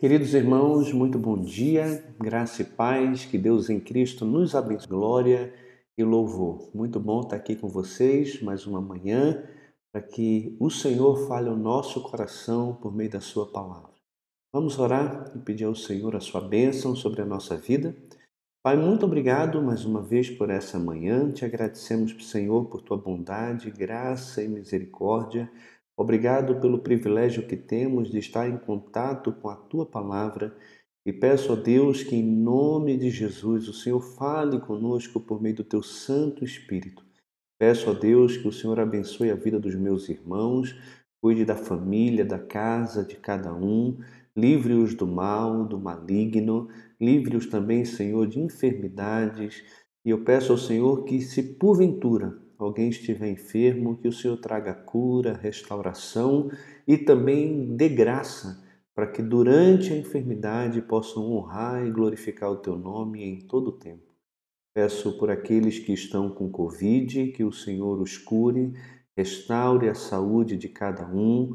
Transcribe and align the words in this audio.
Queridos 0.00 0.32
irmãos, 0.32 0.92
muito 0.92 1.18
bom 1.18 1.36
dia, 1.36 2.14
graça 2.20 2.62
e 2.62 2.64
paz, 2.64 3.24
que 3.24 3.36
Deus 3.36 3.68
em 3.68 3.80
Cristo 3.80 4.24
nos 4.24 4.54
abençoe, 4.54 4.86
glória 4.86 5.52
e 5.98 6.04
louvor. 6.04 6.70
Muito 6.72 7.00
bom 7.00 7.22
estar 7.22 7.34
aqui 7.34 7.56
com 7.56 7.66
vocês 7.66 8.40
mais 8.40 8.64
uma 8.64 8.80
manhã, 8.80 9.42
para 9.92 10.00
que 10.00 10.56
o 10.60 10.70
Senhor 10.70 11.26
fale 11.26 11.48
o 11.48 11.56
nosso 11.56 12.00
coração 12.00 12.76
por 12.76 12.94
meio 12.94 13.10
da 13.10 13.20
Sua 13.20 13.50
palavra. 13.50 13.90
Vamos 14.52 14.78
orar 14.78 15.32
e 15.34 15.40
pedir 15.40 15.64
ao 15.64 15.74
Senhor 15.74 16.14
a 16.14 16.20
Sua 16.20 16.42
bênção 16.42 16.94
sobre 16.94 17.22
a 17.22 17.26
nossa 17.26 17.56
vida. 17.56 17.96
Pai, 18.62 18.76
muito 18.76 19.04
obrigado 19.04 19.60
mais 19.60 19.84
uma 19.84 20.00
vez 20.00 20.30
por 20.30 20.48
essa 20.48 20.78
manhã. 20.78 21.32
Te 21.32 21.44
agradecemos, 21.44 22.14
Senhor, 22.30 22.66
por 22.66 22.82
Tua 22.82 22.98
bondade, 22.98 23.68
graça 23.72 24.44
e 24.44 24.46
misericórdia. 24.46 25.50
Obrigado 25.98 26.60
pelo 26.60 26.78
privilégio 26.78 27.44
que 27.44 27.56
temos 27.56 28.08
de 28.08 28.20
estar 28.20 28.48
em 28.48 28.56
contato 28.56 29.32
com 29.32 29.48
a 29.48 29.56
tua 29.56 29.84
palavra 29.84 30.56
e 31.04 31.12
peço 31.12 31.52
a 31.52 31.56
Deus 31.56 32.04
que, 32.04 32.14
em 32.14 32.22
nome 32.22 32.96
de 32.96 33.10
Jesus, 33.10 33.66
o 33.66 33.72
Senhor 33.72 34.00
fale 34.00 34.60
conosco 34.60 35.18
por 35.18 35.42
meio 35.42 35.56
do 35.56 35.64
teu 35.64 35.82
Santo 35.82 36.44
Espírito. 36.44 37.04
Peço 37.58 37.90
a 37.90 37.94
Deus 37.94 38.36
que 38.36 38.46
o 38.46 38.52
Senhor 38.52 38.78
abençoe 38.78 39.32
a 39.32 39.34
vida 39.34 39.58
dos 39.58 39.74
meus 39.74 40.08
irmãos, 40.08 40.72
cuide 41.20 41.44
da 41.44 41.56
família, 41.56 42.24
da 42.24 42.38
casa 42.38 43.02
de 43.02 43.16
cada 43.16 43.52
um, 43.52 43.98
livre-os 44.36 44.94
do 44.94 45.04
mal, 45.04 45.64
do 45.64 45.80
maligno, 45.80 46.68
livre-os 47.00 47.46
também, 47.46 47.84
Senhor, 47.84 48.28
de 48.28 48.38
enfermidades. 48.38 49.64
E 50.04 50.10
eu 50.10 50.22
peço 50.22 50.52
ao 50.52 50.58
Senhor 50.58 51.02
que, 51.02 51.20
se 51.20 51.42
porventura 51.42 52.38
alguém 52.58 52.88
estiver 52.88 53.30
enfermo, 53.30 53.96
que 53.96 54.08
o 54.08 54.12
Senhor 54.12 54.36
traga 54.36 54.74
cura, 54.74 55.38
restauração 55.40 56.50
e 56.86 56.98
também 56.98 57.76
dê 57.76 57.88
graça 57.88 58.66
para 58.94 59.06
que 59.06 59.22
durante 59.22 59.92
a 59.92 59.96
enfermidade 59.96 60.82
possam 60.82 61.30
honrar 61.30 61.86
e 61.86 61.90
glorificar 61.90 62.50
o 62.50 62.56
teu 62.56 62.76
nome 62.76 63.22
em 63.22 63.38
todo 63.38 63.68
o 63.68 63.78
tempo. 63.78 64.12
Peço 64.74 65.16
por 65.18 65.30
aqueles 65.30 65.78
que 65.78 65.92
estão 65.92 66.30
com 66.30 66.50
Covid, 66.50 67.28
que 67.28 67.44
o 67.44 67.52
Senhor 67.52 68.00
os 68.00 68.18
cure, 68.18 68.72
restaure 69.16 69.88
a 69.88 69.94
saúde 69.94 70.56
de 70.56 70.68
cada 70.68 71.08
um, 71.08 71.54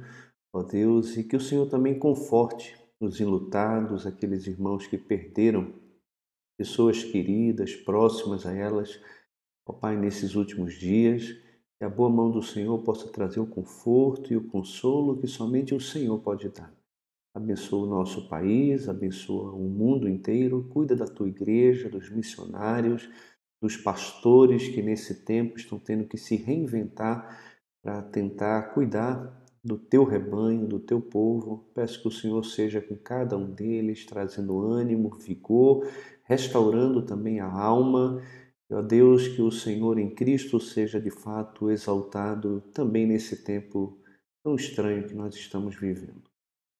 ó 0.53 0.63
Deus, 0.63 1.17
e 1.17 1.23
que 1.23 1.35
o 1.35 1.41
Senhor 1.41 1.65
também 1.67 1.99
conforte 1.99 2.77
os 2.97 3.19
enlutados, 3.19 4.07
aqueles 4.07 4.47
irmãos 4.47 4.87
que 4.87 4.97
perderam 4.97 5.73
pessoas 6.57 7.03
queridas, 7.03 7.75
próximas 7.75 8.45
a 8.45 8.53
elas, 8.53 9.01
Ó 9.65 9.71
Pai, 9.71 9.95
nesses 9.95 10.35
últimos 10.35 10.73
dias, 10.73 11.31
que 11.77 11.85
a 11.85 11.89
boa 11.89 12.09
mão 12.09 12.29
do 12.29 12.41
Senhor 12.41 12.77
possa 12.79 13.07
trazer 13.07 13.39
o 13.39 13.47
conforto 13.47 14.33
e 14.33 14.37
o 14.37 14.47
consolo 14.47 15.17
que 15.17 15.27
somente 15.27 15.73
o 15.73 15.79
Senhor 15.79 16.19
pode 16.19 16.49
dar. 16.49 16.73
Abençoa 17.33 17.85
o 17.85 17.89
nosso 17.89 18.27
país, 18.27 18.87
abençoa 18.87 19.53
o 19.53 19.67
mundo 19.67 20.07
inteiro, 20.07 20.67
cuida 20.69 20.95
da 20.95 21.07
tua 21.07 21.27
igreja, 21.27 21.89
dos 21.89 22.09
missionários, 22.09 23.09
dos 23.61 23.77
pastores 23.77 24.67
que 24.67 24.81
nesse 24.81 25.23
tempo 25.23 25.57
estão 25.57 25.79
tendo 25.79 26.05
que 26.05 26.17
se 26.17 26.35
reinventar 26.35 27.39
para 27.81 28.01
tentar 28.01 28.73
cuidar 28.73 29.41
do 29.63 29.77
teu 29.77 30.03
rebanho, 30.03 30.67
do 30.67 30.79
teu 30.79 31.01
povo. 31.01 31.65
Peço 31.73 32.01
que 32.01 32.07
o 32.07 32.11
Senhor 32.11 32.43
seja 32.43 32.81
com 32.81 32.97
cada 32.97 33.37
um 33.37 33.49
deles, 33.49 34.05
trazendo 34.05 34.59
ânimo, 34.59 35.17
vigor, 35.17 35.87
restaurando 36.25 37.01
também 37.01 37.39
a 37.39 37.49
alma 37.49 38.21
Ó 38.71 38.81
Deus, 38.81 39.27
que 39.27 39.41
o 39.41 39.51
Senhor 39.51 39.99
em 39.99 40.13
Cristo 40.13 40.59
seja 40.59 40.99
de 40.99 41.11
fato 41.11 41.69
exaltado 41.69 42.61
também 42.73 43.05
nesse 43.05 43.43
tempo 43.43 43.99
tão 44.43 44.55
estranho 44.55 45.07
que 45.07 45.13
nós 45.13 45.35
estamos 45.35 45.75
vivendo. 45.75 46.23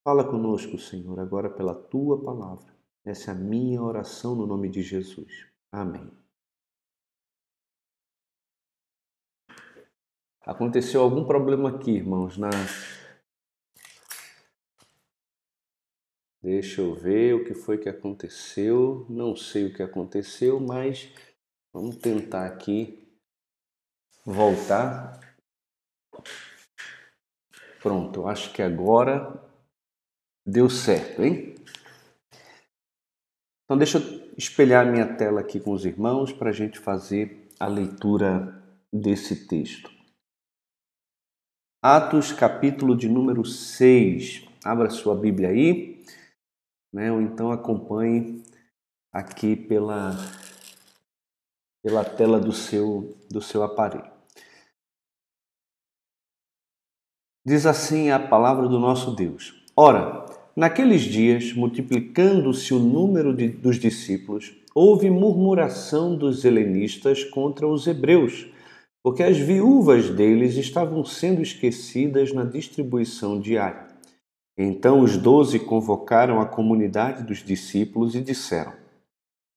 Fala 0.04 0.24
conosco, 0.24 0.78
Senhor, 0.78 1.20
agora 1.20 1.50
pela 1.50 1.76
tua 1.76 2.22
palavra. 2.22 2.74
Essa 3.06 3.32
é 3.32 3.34
a 3.34 3.38
minha 3.38 3.82
oração 3.82 4.36
no 4.36 4.48
nome 4.48 4.70
de 4.70 4.82
Jesus. 4.82 5.48
Amém. 5.72 6.12
Aconteceu 10.42 11.02
algum 11.02 11.26
problema 11.26 11.70
aqui, 11.70 11.92
irmãos, 11.92 12.38
na 12.38 12.50
Deixa 16.42 16.82
eu 16.82 16.94
ver 16.94 17.36
o 17.36 17.46
que 17.46 17.54
foi 17.54 17.78
que 17.78 17.88
aconteceu. 17.88 19.06
Não 19.10 19.34
sei 19.34 19.66
o 19.66 19.74
que 19.74 19.82
aconteceu, 19.82 20.60
mas 20.60 21.10
Vamos 21.74 21.96
tentar 21.96 22.46
aqui 22.46 23.04
voltar. 24.24 25.20
Pronto, 27.82 28.28
acho 28.28 28.54
que 28.54 28.62
agora 28.62 29.44
deu 30.46 30.70
certo, 30.70 31.24
hein? 31.24 31.56
Então 33.66 33.76
deixa 33.76 33.98
eu 33.98 34.34
espelhar 34.38 34.86
minha 34.86 35.18
tela 35.18 35.42
aqui 35.42 35.60
com 35.60 35.72
os 35.72 35.84
irmãos 35.84 36.32
para 36.32 36.52
a 36.52 36.54
gente 36.54 36.78
fazer 36.78 37.50
a 37.60 37.66
leitura 37.66 38.64
desse 38.94 39.48
texto. 39.48 39.90
Atos, 41.82 42.32
capítulo 42.32 42.96
de 42.96 43.10
número 43.10 43.44
6. 43.44 44.48
Abra 44.64 44.92
sua 44.92 45.16
Bíblia 45.16 45.50
aí, 45.50 46.06
né? 46.94 47.12
ou 47.12 47.20
então 47.20 47.52
acompanhe 47.52 48.44
aqui 49.12 49.56
pela 49.56 50.12
pela 51.84 52.06
tela 52.06 52.40
do 52.40 52.54
seu, 52.54 53.16
do 53.30 53.42
seu 53.42 53.62
aparelho. 53.62 54.12
Diz 57.46 57.66
assim 57.66 58.10
a 58.10 58.18
palavra 58.18 58.70
do 58.70 58.80
nosso 58.80 59.12
Deus: 59.12 59.54
Ora, 59.76 60.26
naqueles 60.56 61.02
dias, 61.02 61.52
multiplicando-se 61.52 62.74
o 62.74 62.80
número 62.80 63.36
de, 63.36 63.50
dos 63.50 63.78
discípulos, 63.78 64.56
houve 64.74 65.10
murmuração 65.10 66.16
dos 66.16 66.46
helenistas 66.46 67.26
contra 67.26 67.68
os 67.68 67.86
hebreus, 67.86 68.48
porque 69.04 69.22
as 69.22 69.38
viúvas 69.38 70.10
deles 70.10 70.56
estavam 70.56 71.04
sendo 71.04 71.42
esquecidas 71.42 72.32
na 72.32 72.46
distribuição 72.46 73.40
diária. 73.42 73.88
Então 74.58 75.02
os 75.02 75.18
doze 75.18 75.60
convocaram 75.60 76.40
a 76.40 76.46
comunidade 76.46 77.24
dos 77.24 77.44
discípulos 77.44 78.16
e 78.16 78.22
disseram: 78.22 78.83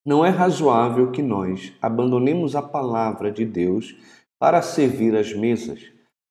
não 0.07 0.25
é 0.25 0.29
razoável 0.29 1.11
que 1.11 1.21
nós 1.21 1.73
abandonemos 1.83 2.55
a 2.55 2.63
palavra 2.63 3.33
de 3.33 3.45
Deus 3.45 3.97
para 4.39 4.63
servir 4.63 5.17
às 5.17 5.35
mesas. 5.35 5.81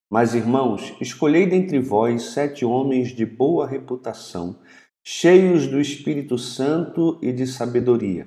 Mas, 0.09 0.33
irmãos, 0.33 0.95
escolhei 1.01 1.45
dentre 1.45 1.77
vós 1.79 2.23
sete 2.27 2.63
homens 2.63 3.09
de 3.09 3.25
boa 3.25 3.67
reputação, 3.67 4.59
cheios 5.03 5.67
do 5.67 5.81
Espírito 5.81 6.37
Santo 6.37 7.19
e 7.21 7.33
de 7.33 7.45
sabedoria, 7.45 8.25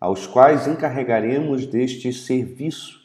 aos 0.00 0.26
quais 0.26 0.66
encarregaremos 0.66 1.66
deste 1.66 2.10
serviço. 2.10 2.98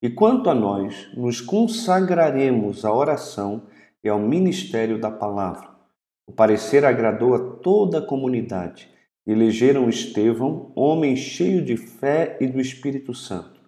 E 0.00 0.08
quanto 0.08 0.48
a 0.48 0.54
nós, 0.54 1.08
nos 1.16 1.40
consagraremos 1.40 2.84
à 2.84 2.94
oração 2.94 3.64
e 4.04 4.08
ao 4.08 4.20
ministério 4.20 5.00
da 5.00 5.10
palavra. 5.10 5.70
O 6.24 6.30
parecer 6.30 6.84
agradou 6.84 7.34
a 7.34 7.40
toda 7.56 7.98
a 7.98 8.06
comunidade 8.06 8.91
elegeram 9.26 9.88
Estevão, 9.88 10.72
homem 10.74 11.16
cheio 11.16 11.64
de 11.64 11.76
fé 11.76 12.36
e 12.40 12.46
do 12.46 12.60
Espírito 12.60 13.14
Santo, 13.14 13.60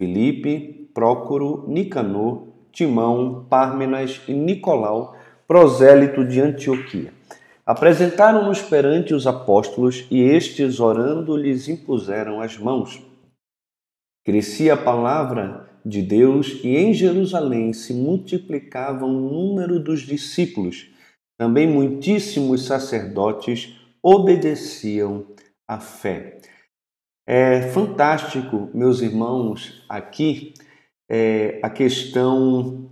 Filipe, 0.00 0.90
Prócoro, 0.94 1.64
Nicanor, 1.68 2.48
Timão, 2.70 3.46
Pármenas 3.48 4.20
e 4.26 4.32
Nicolau, 4.32 5.16
prosélito 5.46 6.24
de 6.24 6.40
Antioquia. 6.40 7.12
Apresentaram-nos 7.64 8.60
perante 8.60 9.14
os 9.14 9.26
apóstolos 9.26 10.06
e 10.10 10.20
estes, 10.20 10.80
orando, 10.80 11.36
lhes 11.36 11.68
impuseram 11.68 12.40
as 12.40 12.58
mãos. 12.58 13.00
Crescia 14.24 14.74
a 14.74 14.76
palavra 14.76 15.68
de 15.84 16.00
Deus 16.00 16.60
e 16.62 16.76
em 16.76 16.94
Jerusalém 16.94 17.72
se 17.72 17.92
multiplicava 17.92 19.04
o 19.04 19.12
número 19.12 19.80
dos 19.80 20.00
discípulos. 20.02 20.88
Também 21.36 21.66
muitíssimos 21.66 22.64
sacerdotes 22.64 23.81
obedeciam 24.02 25.26
à 25.66 25.78
fé. 25.78 26.38
É 27.26 27.62
fantástico, 27.68 28.68
meus 28.74 29.00
irmãos, 29.00 29.84
aqui 29.88 30.54
é, 31.08 31.60
a 31.62 31.70
questão 31.70 32.90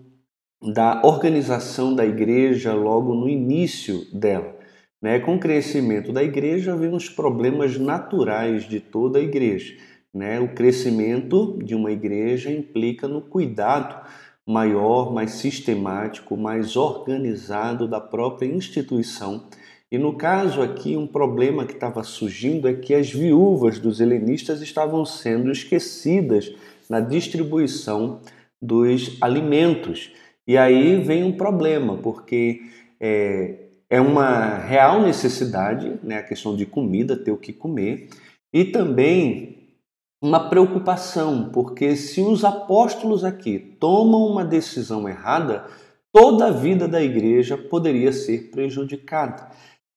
da 0.62 1.02
organização 1.04 1.94
da 1.94 2.04
igreja 2.04 2.74
logo 2.74 3.14
no 3.14 3.28
início 3.28 4.06
dela. 4.12 4.56
Né? 5.02 5.18
Com 5.18 5.36
o 5.36 5.40
crescimento 5.40 6.12
da 6.12 6.22
igreja, 6.22 6.76
vem 6.76 6.94
os 6.94 7.08
problemas 7.08 7.78
naturais 7.78 8.68
de 8.68 8.78
toda 8.78 9.18
a 9.18 9.22
igreja. 9.22 9.74
Né? 10.12 10.38
O 10.38 10.54
crescimento 10.54 11.58
de 11.64 11.74
uma 11.74 11.90
igreja 11.90 12.52
implica 12.52 13.08
no 13.08 13.22
cuidado 13.22 14.06
maior, 14.46 15.12
mais 15.12 15.32
sistemático, 15.32 16.36
mais 16.36 16.76
organizado 16.76 17.88
da 17.88 18.00
própria 18.00 18.46
instituição 18.46 19.48
e 19.90 19.98
no 19.98 20.16
caso 20.16 20.62
aqui, 20.62 20.96
um 20.96 21.06
problema 21.06 21.66
que 21.66 21.72
estava 21.72 22.04
surgindo 22.04 22.68
é 22.68 22.74
que 22.74 22.94
as 22.94 23.10
viúvas 23.10 23.80
dos 23.80 24.00
helenistas 24.00 24.62
estavam 24.62 25.04
sendo 25.04 25.50
esquecidas 25.50 26.54
na 26.88 27.00
distribuição 27.00 28.20
dos 28.62 29.16
alimentos. 29.20 30.12
E 30.46 30.56
aí 30.56 30.96
vem 30.96 31.24
um 31.24 31.32
problema, 31.32 31.96
porque 31.96 32.60
é, 33.00 33.54
é 33.88 34.00
uma 34.00 34.58
real 34.58 35.02
necessidade, 35.02 35.98
né, 36.04 36.18
a 36.18 36.22
questão 36.22 36.54
de 36.54 36.66
comida, 36.66 37.16
ter 37.16 37.32
o 37.32 37.36
que 37.36 37.52
comer, 37.52 38.08
e 38.52 38.64
também 38.64 39.76
uma 40.22 40.48
preocupação, 40.48 41.50
porque 41.50 41.96
se 41.96 42.20
os 42.20 42.44
apóstolos 42.44 43.24
aqui 43.24 43.58
tomam 43.58 44.26
uma 44.26 44.44
decisão 44.44 45.08
errada, 45.08 45.64
toda 46.12 46.46
a 46.46 46.50
vida 46.50 46.86
da 46.86 47.02
igreja 47.02 47.56
poderia 47.56 48.12
ser 48.12 48.50
prejudicada. 48.50 49.48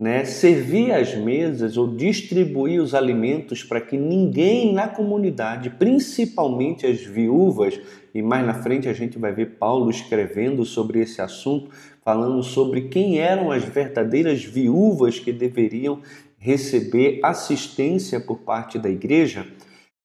Né? 0.04 0.26
Servir 0.26 0.92
as 0.92 1.16
mesas 1.16 1.78
ou 1.78 1.96
distribuir 1.96 2.82
os 2.82 2.94
alimentos 2.94 3.64
para 3.64 3.80
que 3.80 3.96
ninguém 3.96 4.74
na 4.74 4.86
comunidade, 4.86 5.70
principalmente 5.70 6.86
as 6.86 7.00
viúvas, 7.00 7.80
e 8.14 8.22
mais 8.22 8.46
na 8.46 8.54
frente 8.54 8.90
a 8.90 8.94
gente 8.94 9.18
vai 9.18 9.32
ver 9.32 9.52
Paulo 9.52 9.90
escrevendo 9.90 10.66
sobre 10.66 11.00
esse 11.00 11.22
assunto, 11.22 11.72
falando 12.04 12.44
sobre 12.44 12.90
quem 12.90 13.20
eram 13.20 13.50
as 13.50 13.64
verdadeiras 13.64 14.44
viúvas 14.44 15.20
que 15.20 15.32
deveriam 15.32 16.02
receber 16.38 17.22
assistência 17.24 18.20
por 18.20 18.40
parte 18.40 18.78
da 18.78 18.90
igreja. 18.90 19.48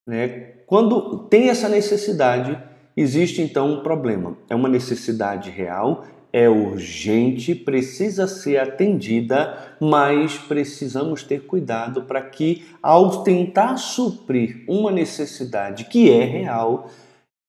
Né? 0.07 0.29
Quando 0.65 1.25
tem 1.25 1.49
essa 1.49 1.69
necessidade, 1.69 2.57
existe 2.97 3.43
então 3.43 3.73
um 3.73 3.83
problema. 3.83 4.39
É 4.49 4.55
uma 4.55 4.69
necessidade 4.69 5.51
real, 5.51 6.05
é 6.33 6.49
urgente, 6.49 7.55
precisa 7.55 8.27
ser 8.27 8.59
atendida, 8.59 9.57
mas 9.81 10.37
precisamos 10.37 11.23
ter 11.23 11.47
cuidado 11.47 12.03
para 12.03 12.23
que, 12.23 12.67
ao 12.83 13.23
tentar 13.23 13.77
suprir 13.77 14.65
uma 14.69 14.91
necessidade 14.91 15.85
que 15.85 16.11
é 16.11 16.25
real, 16.25 16.91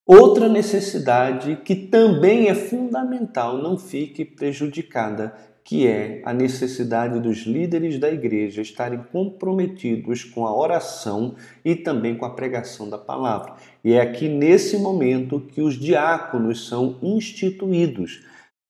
outra 0.05 0.47
necessidade 0.47 1.59
que 1.63 1.75
também 1.75 2.47
é 2.47 2.55
fundamental 2.55 3.57
não 3.57 3.77
fique 3.77 4.23
prejudicada 4.23 5.33
que 5.69 5.85
é 5.85 6.23
a 6.25 6.33
necessidade 6.33 7.19
dos 7.19 7.45
líderes 7.45 7.99
da 7.99 8.09
igreja 8.09 8.59
estarem 8.59 9.03
comprometidos 9.11 10.23
com 10.23 10.47
a 10.47 10.57
oração 10.57 11.35
e 11.63 11.75
também 11.75 12.15
com 12.15 12.25
a 12.25 12.31
pregação 12.31 12.89
da 12.89 12.97
palavra. 12.97 13.53
E 13.83 13.93
é 13.93 14.01
aqui 14.01 14.27
nesse 14.27 14.79
momento 14.79 15.39
que 15.39 15.61
os 15.61 15.77
diáconos 15.77 16.67
são 16.67 16.97
instituídos. 17.03 18.25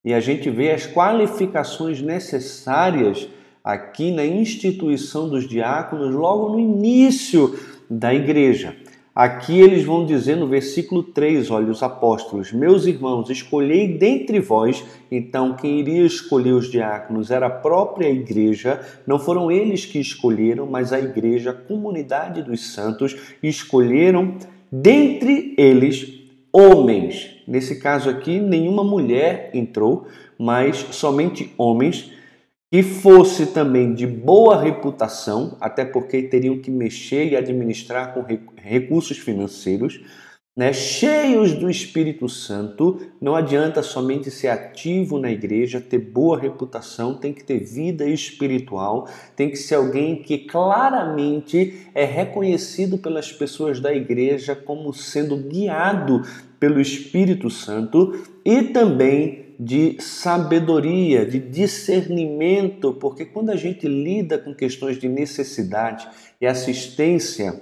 E 0.09 0.13
a 0.15 0.19
gente 0.19 0.50
vê 0.50 0.71
as 0.71 0.88
qualificações 0.88 2.01
necessárias 2.01 3.29
aqui 3.63 4.09
na 4.09 4.25
instituição 4.25 5.29
dos 5.29 5.47
diáconos 5.47 6.15
logo 6.15 6.50
no 6.50 6.59
início 6.59 7.56
da 7.88 8.11
igreja. 8.11 8.75
Aqui 9.13 9.59
eles 9.59 9.83
vão 9.83 10.07
dizer 10.07 10.35
no 10.35 10.47
versículo 10.47 11.03
3, 11.03 11.51
olha, 11.51 11.69
os 11.69 11.83
apóstolos, 11.83 12.51
meus 12.51 12.88
irmãos, 12.88 13.29
escolhei 13.29 14.00
dentre 14.00 14.39
vós, 14.39 14.83
então 15.11 15.56
quem 15.56 15.79
iria 15.79 16.03
escolher 16.03 16.53
os 16.53 16.71
diáconos 16.71 17.29
era 17.29 17.45
a 17.45 17.51
própria 17.51 18.09
igreja, 18.09 18.81
não 19.06 19.19
foram 19.19 19.51
eles 19.51 19.85
que 19.85 20.00
escolheram, 20.00 20.65
mas 20.65 20.91
a 20.91 21.00
igreja, 21.00 21.51
a 21.51 21.53
comunidade 21.53 22.41
dos 22.41 22.73
santos, 22.73 23.15
escolheram 23.44 24.38
dentre 24.71 25.53
eles 25.56 26.19
homens. 26.51 27.38
Nesse 27.50 27.78
caso 27.78 28.12
aqui, 28.12 28.40
nenhuma 28.40 28.84
mulher 28.84 29.50
entrou, 29.56 30.06
mas 30.38 30.78
somente 30.92 31.51
homens 31.57 32.12
que 32.72 32.84
fosse 32.84 33.48
também 33.48 33.96
de 33.96 34.06
boa 34.06 34.62
reputação, 34.62 35.57
até 35.60 35.84
porque 35.84 36.22
teriam 36.22 36.60
que 36.60 36.69
mexer 36.69 37.28
e 37.28 37.36
administrar 37.36 38.13
com 38.13 38.24
recursos 38.56 39.18
financeiros, 39.18 40.00
né, 40.56 40.72
cheios 40.72 41.54
do 41.54 41.72
Espírito 41.72 42.30
Santo. 42.30 43.00
Não 43.19 43.36
adianta 43.36 43.81
somente 43.81 44.30
ser 44.30 44.50
ativo 44.50 45.18
na 45.18 45.31
igreja, 45.31 45.81
ter 45.81 45.98
boa 45.98 46.38
reputação, 46.38 47.16
tem 47.16 47.34
que 47.34 47.44
ter 47.44 47.57
vida 47.57 48.06
espiritual, 48.06 49.07
tem 49.36 49.50
que 49.50 49.56
ser 49.56 49.75
alguém 49.75 50.22
que 50.22 50.38
claramente 50.38 51.88
é 51.95 52.06
reconhecido 52.06 53.00
pelas 53.00 53.31
pessoas 53.31 53.80
da 53.80 53.92
igreja 53.92 54.56
como 54.56 54.94
sendo 54.94 55.36
guiado 55.36 56.22
pelo 56.59 56.81
Espírito 56.81 57.50
Santo 57.50 58.21
e 58.44 58.63
também 58.63 59.56
de 59.59 59.97
sabedoria, 60.00 61.25
de 61.25 61.38
discernimento, 61.38 62.94
porque 62.94 63.25
quando 63.25 63.50
a 63.50 63.57
gente 63.57 63.88
lida 63.88 64.38
com 64.38 64.53
questões 64.53 64.97
de 64.97 65.09
necessidade 65.09 66.07
e 66.39 66.47
assistência 66.47 67.61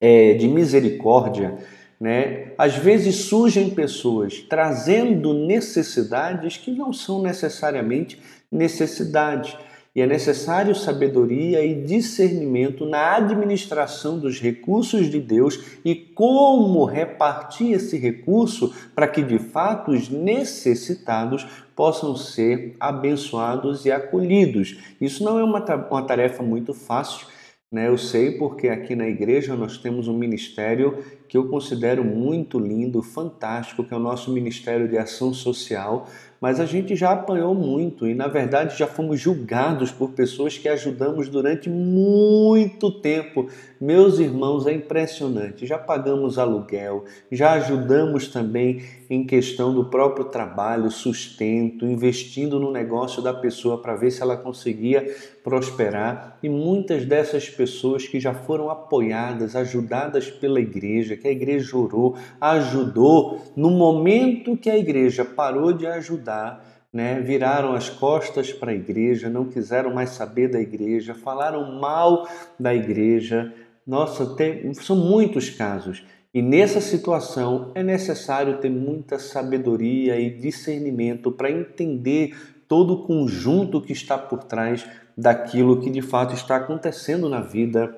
é, 0.00 0.32
de 0.34 0.48
misericórdia, 0.48 1.58
né, 2.00 2.52
às 2.56 2.76
vezes 2.76 3.16
surgem 3.16 3.68
pessoas 3.68 4.40
trazendo 4.48 5.34
necessidades 5.34 6.56
que 6.56 6.70
não 6.70 6.90
são 6.90 7.20
necessariamente 7.20 8.18
necessidades. 8.50 9.54
E 9.94 10.00
é 10.00 10.06
necessário 10.06 10.72
sabedoria 10.72 11.64
e 11.64 11.82
discernimento 11.82 12.86
na 12.86 13.16
administração 13.16 14.20
dos 14.20 14.40
recursos 14.40 15.10
de 15.10 15.18
Deus 15.18 15.58
e 15.84 15.96
como 15.96 16.84
repartir 16.84 17.72
esse 17.72 17.98
recurso 17.98 18.72
para 18.94 19.08
que 19.08 19.20
de 19.20 19.38
fato 19.38 19.90
os 19.90 20.08
necessitados 20.08 21.44
possam 21.74 22.14
ser 22.14 22.76
abençoados 22.78 23.84
e 23.84 23.90
acolhidos. 23.90 24.78
Isso 25.00 25.24
não 25.24 25.40
é 25.40 25.42
uma, 25.42 25.64
uma 25.90 26.02
tarefa 26.02 26.42
muito 26.42 26.72
fácil. 26.72 27.26
Né? 27.72 27.88
Eu 27.88 27.96
sei 27.96 28.32
porque 28.32 28.68
aqui 28.68 28.94
na 28.94 29.08
igreja 29.08 29.56
nós 29.56 29.78
temos 29.78 30.06
um 30.06 30.16
ministério 30.16 31.04
que 31.28 31.36
eu 31.36 31.48
considero 31.48 32.04
muito 32.04 32.58
lindo, 32.58 33.00
fantástico, 33.00 33.84
que 33.84 33.94
é 33.94 33.96
o 33.96 34.00
nosso 34.00 34.32
Ministério 34.32 34.88
de 34.88 34.98
Ação 34.98 35.32
Social, 35.32 36.08
mas 36.40 36.58
a 36.58 36.64
gente 36.64 36.96
já 36.96 37.12
apanhou 37.12 37.54
muito 37.54 38.06
e, 38.06 38.14
na 38.14 38.26
verdade, 38.26 38.78
já 38.78 38.86
fomos 38.86 39.20
julgados 39.20 39.90
por 39.90 40.12
pessoas 40.12 40.56
que 40.56 40.68
ajudamos 40.68 41.28
durante 41.28 41.68
muito 41.68 42.90
tempo. 42.90 43.48
Meus 43.78 44.18
irmãos, 44.18 44.66
é 44.66 44.72
impressionante. 44.72 45.66
Já 45.66 45.76
pagamos 45.76 46.38
aluguel, 46.38 47.04
já 47.30 47.52
ajudamos 47.52 48.28
também 48.28 48.82
em 49.10 49.24
questão 49.24 49.74
do 49.74 49.84
próprio 49.84 50.26
trabalho, 50.26 50.90
sustento, 50.90 51.84
investindo 51.84 52.58
no 52.58 52.72
negócio 52.72 53.20
da 53.20 53.34
pessoa 53.34 53.82
para 53.82 53.94
ver 53.94 54.10
se 54.10 54.22
ela 54.22 54.36
conseguia 54.36 55.14
prosperar. 55.42 56.38
E 56.42 56.48
muitas 56.48 57.04
dessas 57.04 57.48
pessoas 57.48 58.06
que 58.06 58.20
já 58.20 58.34
foram 58.34 58.70
apoiadas, 58.70 59.56
ajudadas 59.56 60.30
pela 60.30 60.60
igreja, 60.60 61.16
que 61.16 61.28
a 61.28 61.32
igreja 61.32 61.76
orou, 61.76 62.16
ajudou, 62.40 63.40
no 63.56 63.70
momento 63.70 64.56
que 64.56 64.70
a 64.70 64.78
igreja 64.78 65.24
parou 65.24 65.72
de 65.72 65.86
ajudar, 65.86 66.64
né, 66.92 67.20
viraram 67.20 67.72
as 67.72 67.88
costas 67.88 68.52
para 68.52 68.72
a 68.72 68.74
igreja, 68.74 69.30
não 69.30 69.44
quiseram 69.44 69.94
mais 69.94 70.10
saber 70.10 70.48
da 70.48 70.60
igreja, 70.60 71.14
falaram 71.14 71.80
mal 71.80 72.28
da 72.58 72.74
igreja. 72.74 73.52
Nossa, 73.86 74.34
tem, 74.34 74.74
são 74.74 74.96
muitos 74.96 75.50
casos. 75.50 76.04
E 76.32 76.40
nessa 76.40 76.80
situação 76.80 77.72
é 77.74 77.82
necessário 77.82 78.58
ter 78.58 78.70
muita 78.70 79.18
sabedoria 79.18 80.18
e 80.20 80.30
discernimento 80.30 81.32
para 81.32 81.50
entender 81.50 82.36
todo 82.68 82.94
o 82.94 83.02
conjunto 83.04 83.82
que 83.82 83.92
está 83.92 84.16
por 84.16 84.44
trás 84.44 84.86
daquilo 85.20 85.80
que 85.80 85.90
de 85.90 86.00
fato 86.00 86.34
está 86.34 86.56
acontecendo 86.56 87.28
na 87.28 87.40
vida 87.40 87.94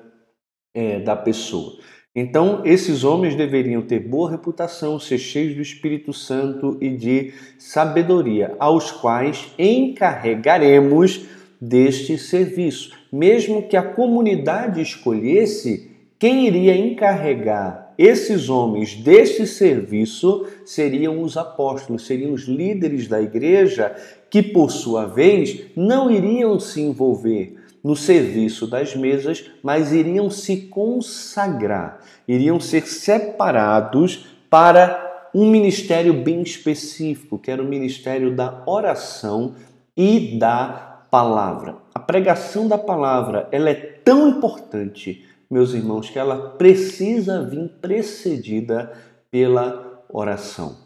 é, 0.73 0.99
da 0.99 1.15
pessoa. 1.15 1.77
Então, 2.15 2.61
esses 2.63 3.03
homens 3.03 3.35
deveriam 3.35 3.81
ter 3.81 3.99
boa 3.99 4.29
reputação, 4.29 4.99
ser 4.99 5.17
cheios 5.17 5.55
do 5.55 5.61
Espírito 5.61 6.13
Santo 6.13 6.77
e 6.79 6.89
de 6.89 7.33
sabedoria, 7.57 8.55
aos 8.59 8.91
quais 8.91 9.51
encarregaremos 9.57 11.25
deste 11.59 12.17
serviço. 12.17 12.91
Mesmo 13.11 13.67
que 13.67 13.77
a 13.77 13.81
comunidade 13.81 14.81
escolhesse 14.81 15.91
quem 16.19 16.45
iria 16.45 16.75
encarregar 16.75 17.82
esses 17.97 18.49
homens 18.49 18.95
deste 18.95 19.45
serviço, 19.45 20.45
seriam 20.65 21.21
os 21.21 21.37
apóstolos, 21.37 22.05
seriam 22.05 22.33
os 22.33 22.43
líderes 22.43 23.07
da 23.07 23.21
igreja, 23.21 23.95
que 24.29 24.41
por 24.41 24.71
sua 24.71 25.05
vez 25.05 25.65
não 25.75 26.09
iriam 26.09 26.59
se 26.59 26.81
envolver 26.81 27.55
no 27.83 27.95
serviço 27.95 28.65
das 28.65 28.95
mesas, 28.95 29.51
mas 29.61 29.91
iriam 29.91 30.29
se 30.29 30.57
consagrar, 30.67 31.99
iriam 32.27 32.59
ser 32.59 32.87
separados 32.87 34.25
para 34.49 35.29
um 35.33 35.49
ministério 35.49 36.13
bem 36.13 36.41
específico, 36.41 37.37
que 37.37 37.51
era 37.51 37.61
o 37.61 37.67
ministério 37.67 38.35
da 38.35 38.63
oração 38.65 39.55
e 39.97 40.37
da 40.37 41.05
palavra. 41.09 41.75
A 41.93 41.99
pregação 41.99 42.67
da 42.67 42.77
palavra, 42.77 43.47
ela 43.51 43.69
é 43.69 43.73
tão 43.75 44.29
importante, 44.29 45.25
meus 45.49 45.73
irmãos, 45.73 46.09
que 46.09 46.19
ela 46.19 46.51
precisa 46.51 47.43
vir 47.43 47.69
precedida 47.81 48.91
pela 49.29 50.03
oração. 50.09 50.77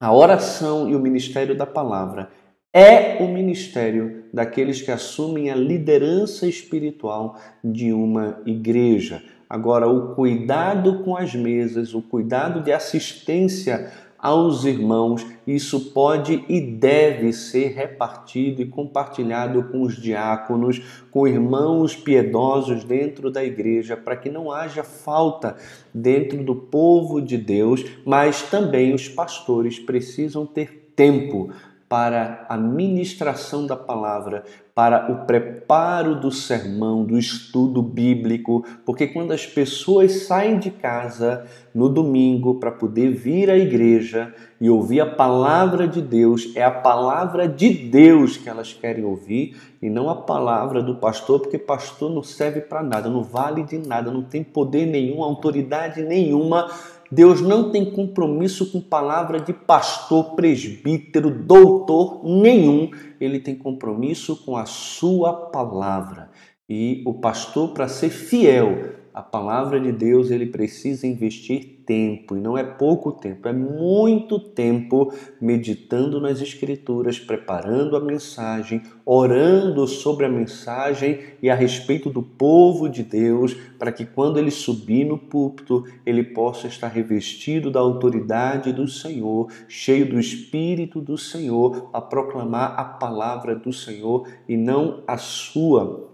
A 0.00 0.12
oração 0.12 0.88
e 0.88 0.94
o 0.94 1.00
ministério 1.00 1.56
da 1.56 1.66
palavra 1.66 2.30
é 2.72 3.22
o 3.22 3.28
ministério 3.28 4.24
daqueles 4.32 4.82
que 4.82 4.90
assumem 4.90 5.50
a 5.50 5.54
liderança 5.54 6.46
espiritual 6.46 7.38
de 7.62 7.92
uma 7.92 8.40
igreja. 8.44 9.22
Agora, 9.48 9.86
o 9.86 10.14
cuidado 10.14 11.04
com 11.04 11.16
as 11.16 11.34
mesas, 11.34 11.94
o 11.94 12.02
cuidado 12.02 12.60
de 12.60 12.72
assistência 12.72 13.92
aos 14.24 14.64
irmãos. 14.64 15.26
Isso 15.46 15.92
pode 15.92 16.46
e 16.48 16.58
deve 16.58 17.30
ser 17.30 17.74
repartido 17.74 18.62
e 18.62 18.66
compartilhado 18.66 19.64
com 19.64 19.82
os 19.82 20.00
diáconos, 20.00 20.80
com 21.10 21.28
irmãos 21.28 21.94
piedosos 21.94 22.84
dentro 22.84 23.30
da 23.30 23.44
igreja, 23.44 23.98
para 23.98 24.16
que 24.16 24.30
não 24.30 24.50
haja 24.50 24.82
falta 24.82 25.58
dentro 25.92 26.42
do 26.42 26.56
povo 26.56 27.20
de 27.20 27.36
Deus, 27.36 27.84
mas 28.06 28.40
também 28.44 28.94
os 28.94 29.10
pastores 29.10 29.78
precisam 29.78 30.46
ter 30.46 30.92
tempo 30.96 31.50
para 31.94 32.44
a 32.48 32.56
ministração 32.56 33.68
da 33.68 33.76
palavra, 33.76 34.42
para 34.74 35.12
o 35.12 35.26
preparo 35.26 36.16
do 36.16 36.28
sermão, 36.28 37.04
do 37.04 37.16
estudo 37.16 37.80
bíblico, 37.80 38.64
porque 38.84 39.06
quando 39.06 39.30
as 39.30 39.46
pessoas 39.46 40.24
saem 40.26 40.58
de 40.58 40.72
casa 40.72 41.46
no 41.72 41.88
domingo 41.88 42.56
para 42.56 42.72
poder 42.72 43.10
vir 43.12 43.48
à 43.48 43.56
igreja 43.56 44.34
e 44.60 44.68
ouvir 44.68 45.02
a 45.02 45.06
palavra 45.06 45.86
de 45.86 46.02
Deus, 46.02 46.50
é 46.56 46.64
a 46.64 46.70
palavra 46.72 47.46
de 47.46 47.68
Deus 47.68 48.36
que 48.36 48.48
elas 48.48 48.72
querem 48.72 49.04
ouvir 49.04 49.56
e 49.80 49.88
não 49.88 50.10
a 50.10 50.16
palavra 50.16 50.82
do 50.82 50.96
pastor, 50.96 51.38
porque 51.38 51.58
pastor 51.58 52.10
não 52.10 52.24
serve 52.24 52.60
para 52.60 52.82
nada, 52.82 53.08
não 53.08 53.22
vale 53.22 53.62
de 53.62 53.78
nada, 53.78 54.10
não 54.10 54.22
tem 54.22 54.42
poder 54.42 54.84
nenhum, 54.84 55.22
autoridade 55.22 56.02
nenhuma 56.02 56.68
Deus 57.10 57.40
não 57.40 57.70
tem 57.70 57.90
compromisso 57.90 58.70
com 58.70 58.80
palavra 58.80 59.40
de 59.40 59.52
pastor, 59.52 60.34
presbítero, 60.34 61.30
doutor 61.30 62.24
nenhum. 62.24 62.90
Ele 63.20 63.38
tem 63.38 63.54
compromisso 63.54 64.44
com 64.44 64.56
a 64.56 64.66
sua 64.66 65.32
palavra. 65.50 66.30
E 66.68 67.02
o 67.06 67.14
pastor, 67.14 67.72
para 67.74 67.88
ser 67.88 68.10
fiel 68.10 68.94
à 69.12 69.22
palavra 69.22 69.78
de 69.78 69.92
Deus, 69.92 70.30
ele 70.30 70.46
precisa 70.46 71.06
investir 71.06 71.73
tempo, 71.86 72.36
e 72.36 72.40
não 72.40 72.56
é 72.56 72.64
pouco 72.64 73.12
tempo, 73.12 73.48
é 73.48 73.52
muito 73.52 74.38
tempo 74.38 75.12
meditando 75.40 76.20
nas 76.20 76.40
Escrituras, 76.40 77.18
preparando 77.18 77.96
a 77.96 78.00
mensagem, 78.00 78.82
orando 79.04 79.86
sobre 79.86 80.26
a 80.26 80.28
mensagem 80.28 81.20
e 81.42 81.50
a 81.50 81.54
respeito 81.54 82.10
do 82.10 82.22
povo 82.22 82.88
de 82.88 83.02
Deus, 83.02 83.54
para 83.78 83.92
que 83.92 84.04
quando 84.04 84.38
ele 84.38 84.50
subir 84.50 85.04
no 85.04 85.18
púlpito, 85.18 85.84
ele 86.06 86.22
possa 86.22 86.66
estar 86.66 86.88
revestido 86.88 87.70
da 87.70 87.80
autoridade 87.80 88.72
do 88.72 88.88
Senhor, 88.88 89.50
cheio 89.68 90.08
do 90.08 90.18
Espírito 90.18 91.00
do 91.00 91.18
Senhor, 91.18 91.90
a 91.92 92.00
proclamar 92.00 92.78
a 92.78 92.84
palavra 92.84 93.54
do 93.54 93.72
Senhor 93.72 94.26
e 94.48 94.56
não 94.56 95.02
a 95.06 95.16
sua 95.16 96.13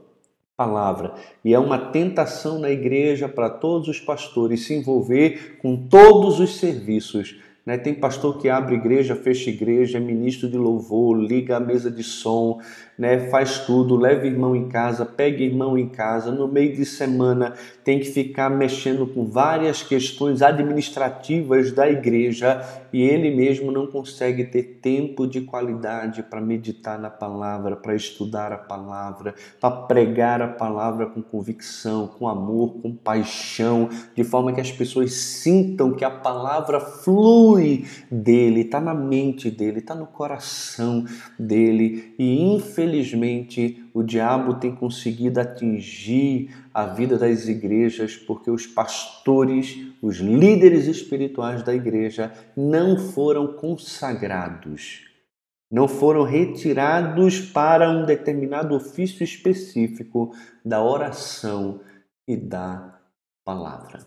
palavra. 0.60 1.14
E 1.42 1.54
é 1.54 1.58
uma 1.58 1.78
tentação 1.78 2.58
na 2.58 2.70
igreja 2.70 3.26
para 3.26 3.48
todos 3.48 3.88
os 3.88 3.98
pastores 3.98 4.66
se 4.66 4.74
envolver 4.74 5.56
com 5.62 5.74
todos 5.88 6.38
os 6.38 6.56
serviços 6.56 7.40
né? 7.64 7.76
Tem 7.76 7.94
pastor 7.94 8.38
que 8.38 8.48
abre 8.48 8.74
igreja, 8.74 9.14
fecha 9.14 9.50
igreja, 9.50 9.98
é 9.98 10.00
ministro 10.00 10.48
de 10.48 10.56
louvor, 10.56 11.16
liga 11.16 11.56
a 11.56 11.60
mesa 11.60 11.90
de 11.90 12.02
som, 12.02 12.58
né? 12.98 13.28
faz 13.30 13.60
tudo, 13.60 13.96
leva 13.96 14.26
irmão 14.26 14.56
em 14.56 14.68
casa, 14.68 15.04
pega 15.04 15.42
irmão 15.42 15.76
em 15.76 15.88
casa. 15.88 16.30
No 16.30 16.48
meio 16.48 16.74
de 16.74 16.84
semana 16.84 17.54
tem 17.84 17.98
que 17.98 18.06
ficar 18.06 18.48
mexendo 18.48 19.06
com 19.06 19.26
várias 19.26 19.82
questões 19.82 20.42
administrativas 20.42 21.72
da 21.72 21.88
igreja 21.88 22.64
e 22.92 23.02
ele 23.02 23.34
mesmo 23.34 23.70
não 23.70 23.86
consegue 23.86 24.44
ter 24.44 24.78
tempo 24.82 25.26
de 25.26 25.42
qualidade 25.42 26.22
para 26.22 26.40
meditar 26.40 26.98
na 26.98 27.10
palavra, 27.10 27.76
para 27.76 27.94
estudar 27.94 28.52
a 28.52 28.58
palavra, 28.58 29.34
para 29.60 29.70
pregar 29.70 30.42
a 30.42 30.48
palavra 30.48 31.06
com 31.06 31.22
convicção, 31.22 32.06
com 32.06 32.26
amor, 32.26 32.80
com 32.82 32.94
paixão, 32.94 33.88
de 34.14 34.24
forma 34.24 34.52
que 34.52 34.60
as 34.60 34.72
pessoas 34.72 35.12
sintam 35.12 35.92
que 35.92 36.04
a 36.04 36.10
palavra 36.10 36.80
flui 36.80 37.49
flui 37.50 37.84
dele, 38.10 38.62
está 38.62 38.80
na 38.80 38.94
mente 38.94 39.50
dele, 39.50 39.80
está 39.80 39.94
no 39.94 40.06
coração 40.06 41.04
dele. 41.38 42.14
E 42.18 42.54
infelizmente 42.54 43.84
o 43.92 44.02
diabo 44.02 44.54
tem 44.54 44.74
conseguido 44.74 45.40
atingir 45.40 46.54
a 46.72 46.86
vida 46.86 47.18
das 47.18 47.48
igrejas 47.48 48.16
porque 48.16 48.50
os 48.50 48.66
pastores, 48.66 49.78
os 50.00 50.18
líderes 50.18 50.86
espirituais 50.86 51.62
da 51.62 51.74
igreja 51.74 52.32
não 52.56 52.96
foram 52.98 53.54
consagrados. 53.54 55.08
Não 55.70 55.86
foram 55.86 56.24
retirados 56.24 57.40
para 57.40 57.90
um 57.90 58.04
determinado 58.04 58.74
ofício 58.74 59.22
específico 59.22 60.34
da 60.64 60.82
oração 60.82 61.80
e 62.26 62.36
da 62.36 62.98
palavra. 63.44 64.00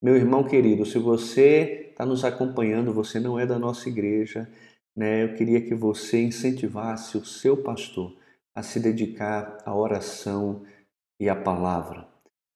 Meu 0.00 0.14
irmão 0.16 0.44
querido, 0.44 0.86
se 0.86 0.98
você 0.98 1.81
está 1.92 2.04
nos 2.04 2.24
acompanhando, 2.24 2.92
você 2.92 3.20
não 3.20 3.38
é 3.38 3.46
da 3.46 3.58
nossa 3.58 3.88
igreja, 3.88 4.48
né? 4.96 5.22
Eu 5.22 5.34
queria 5.34 5.60
que 5.60 5.74
você 5.74 6.22
incentivasse 6.22 7.16
o 7.16 7.24
seu 7.24 7.56
pastor 7.56 8.14
a 8.54 8.62
se 8.62 8.78
dedicar 8.80 9.58
à 9.64 9.74
oração 9.74 10.62
e 11.18 11.28
à 11.28 11.36
palavra. 11.36 12.06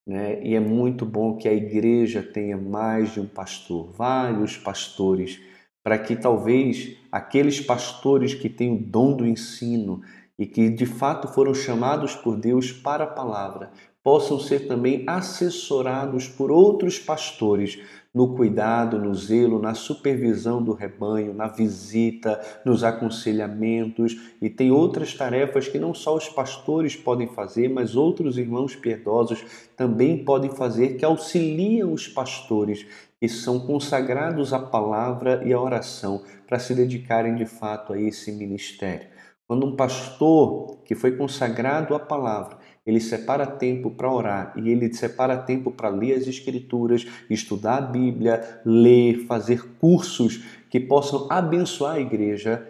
Né? 0.06 0.42
E 0.44 0.54
é 0.54 0.60
muito 0.60 1.04
bom 1.04 1.36
que 1.36 1.48
a 1.48 1.54
igreja 1.54 2.22
tenha 2.22 2.56
mais 2.56 3.12
de 3.12 3.20
um 3.20 3.26
pastor, 3.26 3.90
vários 3.92 4.56
pastores, 4.56 5.40
para 5.82 5.98
que 5.98 6.14
talvez 6.14 6.96
aqueles 7.10 7.60
pastores 7.60 8.34
que 8.34 8.48
têm 8.48 8.74
o 8.74 8.78
dom 8.78 9.16
do 9.16 9.26
ensino 9.26 10.02
e 10.38 10.46
que 10.46 10.68
de 10.68 10.86
fato 10.86 11.28
foram 11.28 11.54
chamados 11.54 12.14
por 12.14 12.36
Deus 12.36 12.70
para 12.70 13.04
a 13.04 13.08
palavra, 13.08 13.70
possam 14.06 14.38
ser 14.38 14.68
também 14.68 15.02
assessorados 15.04 16.28
por 16.28 16.52
outros 16.52 16.96
pastores 16.96 17.80
no 18.14 18.36
cuidado, 18.36 19.00
no 19.00 19.12
zelo, 19.12 19.60
na 19.60 19.74
supervisão 19.74 20.62
do 20.62 20.72
rebanho, 20.72 21.34
na 21.34 21.48
visita, 21.48 22.40
nos 22.64 22.84
aconselhamentos 22.84 24.16
e 24.40 24.48
tem 24.48 24.70
outras 24.70 25.12
tarefas 25.12 25.66
que 25.66 25.80
não 25.80 25.92
só 25.92 26.14
os 26.14 26.28
pastores 26.28 26.94
podem 26.94 27.26
fazer, 27.26 27.68
mas 27.68 27.96
outros 27.96 28.38
irmãos 28.38 28.76
piedosos 28.76 29.44
também 29.76 30.24
podem 30.24 30.52
fazer 30.52 30.90
que 30.90 31.04
auxiliam 31.04 31.92
os 31.92 32.06
pastores 32.06 32.86
que 33.18 33.28
são 33.28 33.58
consagrados 33.58 34.52
à 34.52 34.60
palavra 34.60 35.42
e 35.44 35.52
à 35.52 35.60
oração 35.60 36.22
para 36.46 36.60
se 36.60 36.76
dedicarem 36.76 37.34
de 37.34 37.44
fato 37.44 37.92
a 37.92 38.00
esse 38.00 38.30
ministério. 38.30 39.08
Quando 39.48 39.66
um 39.66 39.74
pastor 39.74 40.78
que 40.84 40.94
foi 40.94 41.16
consagrado 41.16 41.92
à 41.92 41.98
palavra 41.98 42.58
ele 42.86 43.00
separa 43.00 43.44
tempo 43.44 43.90
para 43.90 44.12
orar 44.12 44.54
e 44.56 44.68
ele 44.70 44.92
separa 44.94 45.36
tempo 45.36 45.72
para 45.72 45.88
ler 45.88 46.14
as 46.14 46.26
Escrituras, 46.28 47.04
estudar 47.28 47.78
a 47.78 47.80
Bíblia, 47.80 48.60
ler, 48.64 49.26
fazer 49.26 49.62
cursos 49.78 50.44
que 50.70 50.78
possam 50.78 51.26
abençoar 51.28 51.96
a 51.96 52.00
igreja. 52.00 52.64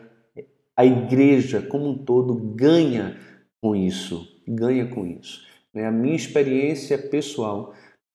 A 0.74 0.86
igreja 0.86 1.60
como 1.60 1.90
um 1.90 1.98
todo 1.98 2.34
ganha 2.34 3.18
com 3.60 3.76
isso, 3.76 4.26
ganha 4.48 4.86
com 4.86 5.06
isso. 5.06 5.44
Né? 5.72 5.86
A 5.86 5.92
minha 5.92 6.16
experiência 6.16 6.96
pessoal 6.96 7.74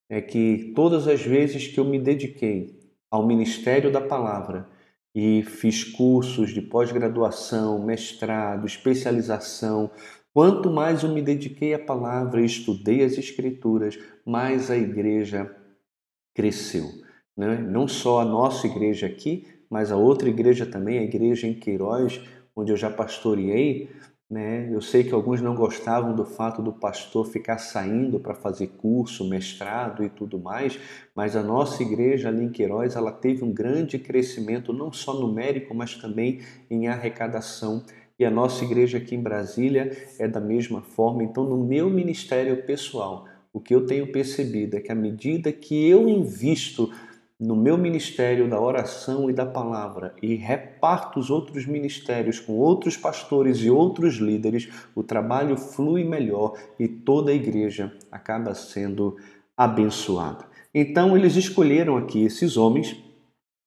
é 0.09 0.19
que 0.19 0.73
todas 0.75 1.07
as 1.07 1.21
vezes 1.21 1.67
que 1.67 1.79
eu 1.79 1.85
me 1.85 1.99
dediquei 1.99 2.79
ao 3.09 3.25
ministério 3.25 3.91
da 3.91 4.01
palavra 4.01 4.67
e 5.13 5.43
fiz 5.43 5.83
cursos 5.83 6.51
de 6.51 6.61
pós-graduação, 6.61 7.83
mestrado, 7.85 8.65
especialização, 8.65 9.91
Quanto 10.33 10.71
mais 10.71 11.03
eu 11.03 11.09
me 11.09 11.21
dediquei 11.21 11.73
à 11.73 11.79
palavra 11.79 12.41
e 12.41 12.45
estudei 12.45 13.03
as 13.03 13.17
Escrituras, 13.17 13.99
mais 14.25 14.71
a 14.71 14.77
igreja 14.77 15.53
cresceu. 16.33 16.85
Né? 17.35 17.57
Não 17.57 17.87
só 17.87 18.21
a 18.21 18.25
nossa 18.25 18.65
igreja 18.65 19.07
aqui, 19.07 19.45
mas 19.69 19.91
a 19.91 19.97
outra 19.97 20.29
igreja 20.29 20.65
também, 20.65 20.99
a 20.99 21.03
igreja 21.03 21.47
em 21.47 21.53
Queiroz, 21.53 22.21
onde 22.55 22.71
eu 22.71 22.77
já 22.77 22.89
pastoreei. 22.89 23.89
Né? 24.29 24.73
Eu 24.73 24.79
sei 24.79 25.03
que 25.03 25.13
alguns 25.13 25.41
não 25.41 25.53
gostavam 25.53 26.15
do 26.15 26.23
fato 26.23 26.61
do 26.61 26.71
pastor 26.71 27.25
ficar 27.25 27.57
saindo 27.57 28.17
para 28.17 28.33
fazer 28.33 28.67
curso, 28.67 29.27
mestrado 29.27 30.01
e 30.01 30.09
tudo 30.09 30.39
mais, 30.39 30.79
mas 31.13 31.35
a 31.35 31.43
nossa 31.43 31.83
igreja 31.83 32.29
ali 32.29 32.45
em 32.45 32.51
Queiroz 32.51 32.95
ela 32.95 33.11
teve 33.11 33.43
um 33.43 33.51
grande 33.51 33.99
crescimento, 33.99 34.71
não 34.71 34.93
só 34.93 35.13
numérico, 35.13 35.75
mas 35.75 35.95
também 35.95 36.39
em 36.69 36.87
arrecadação 36.87 37.83
e 38.21 38.25
a 38.25 38.29
nossa 38.29 38.63
igreja 38.63 38.99
aqui 38.99 39.15
em 39.15 39.21
Brasília 39.21 39.97
é 40.19 40.27
da 40.27 40.39
mesma 40.39 40.81
forma. 40.81 41.23
Então, 41.23 41.43
no 41.43 41.57
meu 41.57 41.89
ministério 41.89 42.55
pessoal, 42.63 43.25
o 43.51 43.59
que 43.59 43.73
eu 43.73 43.87
tenho 43.87 44.11
percebido 44.11 44.77
é 44.77 44.79
que 44.79 44.91
à 44.91 44.95
medida 44.95 45.51
que 45.51 45.89
eu 45.89 46.07
invisto 46.07 46.91
no 47.39 47.55
meu 47.55 47.75
ministério 47.79 48.47
da 48.47 48.61
oração 48.61 49.27
e 49.27 49.33
da 49.33 49.47
palavra 49.47 50.13
e 50.21 50.35
reparto 50.35 51.19
os 51.19 51.31
outros 51.31 51.65
ministérios 51.65 52.39
com 52.39 52.53
outros 52.53 52.95
pastores 52.95 53.57
e 53.57 53.71
outros 53.71 54.17
líderes, 54.17 54.69
o 54.93 55.01
trabalho 55.01 55.57
flui 55.57 56.03
melhor 56.03 56.53
e 56.79 56.87
toda 56.87 57.31
a 57.31 57.33
igreja 57.33 57.91
acaba 58.11 58.53
sendo 58.53 59.17
abençoada. 59.57 60.45
Então 60.71 61.17
eles 61.17 61.35
escolheram 61.35 61.97
aqui 61.97 62.23
esses 62.23 62.55
homens, 62.55 62.95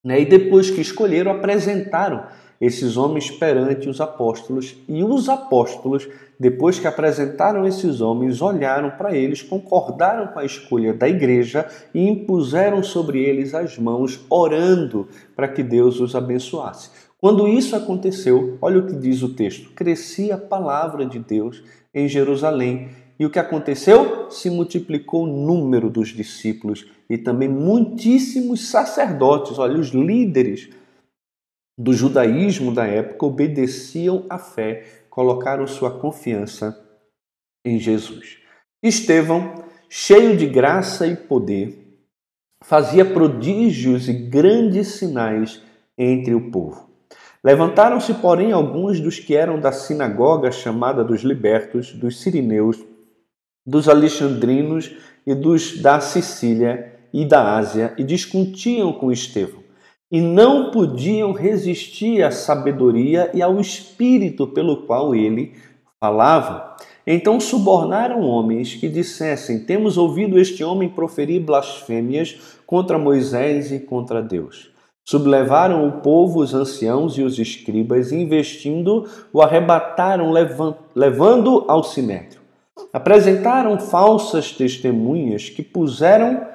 né, 0.04 0.20
e 0.20 0.24
depois 0.24 0.70
que 0.70 0.80
escolheram, 0.80 1.32
apresentaram 1.32 2.24
esses 2.60 2.96
homens 2.96 3.30
perante 3.30 3.88
os 3.88 4.00
apóstolos, 4.00 4.76
e 4.88 5.02
os 5.02 5.28
apóstolos, 5.28 6.08
depois 6.38 6.78
que 6.78 6.86
apresentaram 6.86 7.66
esses 7.66 8.00
homens, 8.00 8.40
olharam 8.40 8.90
para 8.90 9.14
eles, 9.14 9.42
concordaram 9.42 10.28
com 10.28 10.38
a 10.38 10.44
escolha 10.44 10.92
da 10.92 11.08
igreja 11.08 11.66
e 11.92 12.08
impuseram 12.08 12.82
sobre 12.82 13.22
eles 13.22 13.54
as 13.54 13.78
mãos, 13.78 14.24
orando 14.28 15.08
para 15.34 15.48
que 15.48 15.62
Deus 15.62 16.00
os 16.00 16.14
abençoasse. 16.14 16.90
Quando 17.20 17.48
isso 17.48 17.74
aconteceu, 17.74 18.58
olha 18.60 18.80
o 18.80 18.86
que 18.86 18.94
diz 18.94 19.22
o 19.22 19.30
texto: 19.30 19.70
crescia 19.70 20.34
a 20.34 20.38
palavra 20.38 21.06
de 21.06 21.18
Deus 21.18 21.62
em 21.94 22.06
Jerusalém. 22.06 22.90
E 23.18 23.24
o 23.24 23.30
que 23.30 23.38
aconteceu? 23.38 24.28
Se 24.28 24.50
multiplicou 24.50 25.22
o 25.24 25.46
número 25.46 25.88
dos 25.88 26.08
discípulos 26.08 26.84
e 27.08 27.16
também 27.16 27.48
muitíssimos 27.48 28.68
sacerdotes, 28.68 29.58
olha, 29.58 29.78
os 29.78 29.88
líderes 29.88 30.68
do 31.76 31.92
judaísmo 31.92 32.72
da 32.72 32.86
época 32.86 33.26
obedeciam 33.26 34.24
à 34.30 34.38
fé, 34.38 34.84
colocaram 35.10 35.66
sua 35.66 35.90
confiança 35.98 36.80
em 37.64 37.78
Jesus. 37.78 38.38
Estevão, 38.82 39.64
cheio 39.88 40.36
de 40.36 40.46
graça 40.46 41.06
e 41.06 41.16
poder, 41.16 41.98
fazia 42.62 43.04
prodígios 43.04 44.08
e 44.08 44.12
grandes 44.12 44.88
sinais 44.88 45.62
entre 45.98 46.34
o 46.34 46.50
povo. 46.50 46.90
Levantaram-se, 47.42 48.14
porém, 48.14 48.52
alguns 48.52 49.00
dos 49.00 49.18
que 49.18 49.34
eram 49.34 49.60
da 49.60 49.70
sinagoga 49.70 50.50
chamada 50.50 51.04
dos 51.04 51.22
libertos, 51.22 51.92
dos 51.92 52.22
sirineus, 52.22 52.82
dos 53.66 53.88
alexandrinos 53.88 54.96
e 55.26 55.34
dos 55.34 55.80
da 55.80 56.00
Sicília 56.00 56.94
e 57.12 57.24
da 57.24 57.56
Ásia, 57.56 57.94
e 57.98 58.04
discutiam 58.04 58.92
com 58.92 59.12
Estevão 59.12 59.63
e 60.10 60.20
não 60.20 60.70
podiam 60.70 61.32
resistir 61.32 62.22
à 62.22 62.30
sabedoria 62.30 63.30
e 63.34 63.42
ao 63.42 63.60
espírito 63.60 64.46
pelo 64.46 64.86
qual 64.86 65.14
ele 65.14 65.54
falava. 65.98 66.76
Então 67.06 67.38
subornaram 67.40 68.22
homens 68.22 68.74
que 68.74 68.88
dissessem: 68.88 69.64
Temos 69.64 69.98
ouvido 69.98 70.38
este 70.38 70.62
homem 70.62 70.88
proferir 70.88 71.40
blasfêmias 71.42 72.58
contra 72.66 72.98
Moisés 72.98 73.72
e 73.72 73.78
contra 73.78 74.22
Deus. 74.22 74.70
Sublevaram 75.06 75.86
o 75.86 76.00
povo, 76.00 76.40
os 76.40 76.54
anciãos 76.54 77.18
e 77.18 77.22
os 77.22 77.38
escribas, 77.38 78.10
investindo, 78.10 79.06
o 79.32 79.42
arrebataram, 79.42 80.32
levando 80.94 81.64
ao 81.68 81.84
sinédrio. 81.84 82.40
Apresentaram 82.90 83.78
falsas 83.78 84.52
testemunhas 84.52 85.50
que 85.50 85.62
puseram, 85.62 86.46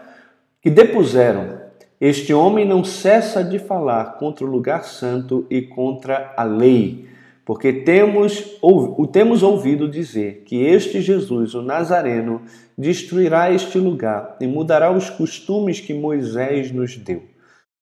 que 0.63 0.69
depuseram 0.69 1.58
este 1.99 2.33
homem 2.33 2.65
não 2.65 2.83
cessa 2.83 3.43
de 3.43 3.59
falar 3.59 4.17
contra 4.17 4.45
o 4.45 4.49
lugar 4.49 4.85
santo 4.85 5.45
e 5.49 5.61
contra 5.61 6.33
a 6.37 6.43
lei, 6.43 7.09
porque 7.43 7.73
temos, 7.73 8.57
o 8.61 9.07
temos 9.07 9.43
ouvido 9.43 9.89
dizer 9.89 10.43
que 10.45 10.61
este 10.61 11.01
Jesus, 11.01 11.55
o 11.55 11.61
Nazareno, 11.61 12.43
destruirá 12.77 13.51
este 13.51 13.77
lugar 13.79 14.37
e 14.39 14.47
mudará 14.47 14.91
os 14.91 15.09
costumes 15.09 15.81
que 15.81 15.93
Moisés 15.93 16.71
nos 16.71 16.95
deu. 16.95 17.23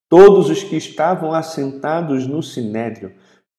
Todos 0.10 0.50
os 0.50 0.64
que 0.64 0.78
estavam 0.78 1.34
assentados 1.34 2.26
no 2.26 2.42
sinédrio, 2.42 3.12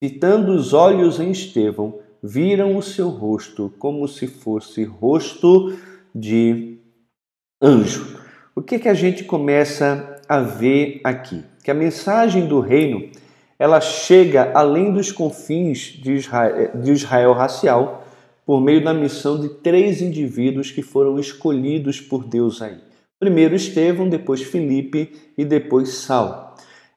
fitando 0.03 0.53
os 0.53 0.73
olhos 0.73 1.21
em 1.21 1.31
Estevão, 1.31 2.00
viram 2.23 2.77
o 2.77 2.83
seu 2.83 3.11
rosto 3.11 3.73
como 3.79 4.09
se 4.09 4.27
fosse 4.27 4.83
rosto 4.83 5.77
de 6.15 6.79
anjo. 7.62 8.19
O 8.57 8.62
que, 8.62 8.79
que 8.79 8.88
a 8.88 8.95
gente 8.95 9.25
começa 9.25 10.18
a 10.28 10.40
ver 10.40 11.00
aqui? 11.02 11.42
Que 11.64 11.70
a 11.70 11.75
mensagem 11.75 12.47
do 12.47 12.61
reino 12.61 13.08
ela 13.58 13.80
chega 13.80 14.52
além 14.54 14.92
dos 14.92 15.11
confins 15.11 15.99
de 16.00 16.12
Israel, 16.12 16.70
de 16.75 16.92
Israel 16.92 17.32
racial 17.32 18.04
por 18.47 18.61
meio 18.61 18.82
da 18.82 18.94
missão 18.94 19.38
de 19.38 19.49
três 19.49 20.00
indivíduos 20.00 20.70
que 20.70 20.80
foram 20.80 21.18
escolhidos 21.18 22.00
por 22.00 22.25
Deus 22.25 22.62
aí. 22.62 22.78
Primeiro 23.18 23.54
Estevão, 23.56 24.08
depois 24.08 24.42
Filipe 24.42 25.12
e 25.37 25.44
depois 25.44 25.90
Saulo. 25.94 26.49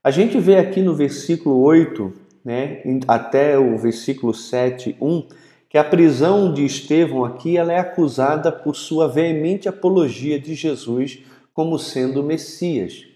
A 0.03 0.11
gente 0.11 0.39
vê 0.39 0.57
aqui 0.57 0.81
no 0.81 0.95
versículo 0.95 1.59
8, 1.61 2.13
né, 2.45 2.81
até 3.07 3.57
o 3.57 3.77
versículo 3.77 4.33
7, 4.33 4.95
1, 5.01 5.27
que 5.67 5.77
a 5.77 5.83
prisão 5.83 6.53
de 6.53 6.63
Estevão 6.63 7.25
aqui 7.25 7.57
ela 7.57 7.73
é 7.73 7.79
acusada 7.79 8.51
por 8.51 8.75
sua 8.75 9.07
veemente 9.07 9.67
apologia 9.67 10.39
de 10.39 10.53
Jesus 10.53 11.19
como 11.53 11.77
sendo 11.77 12.23
Messias. 12.23 13.10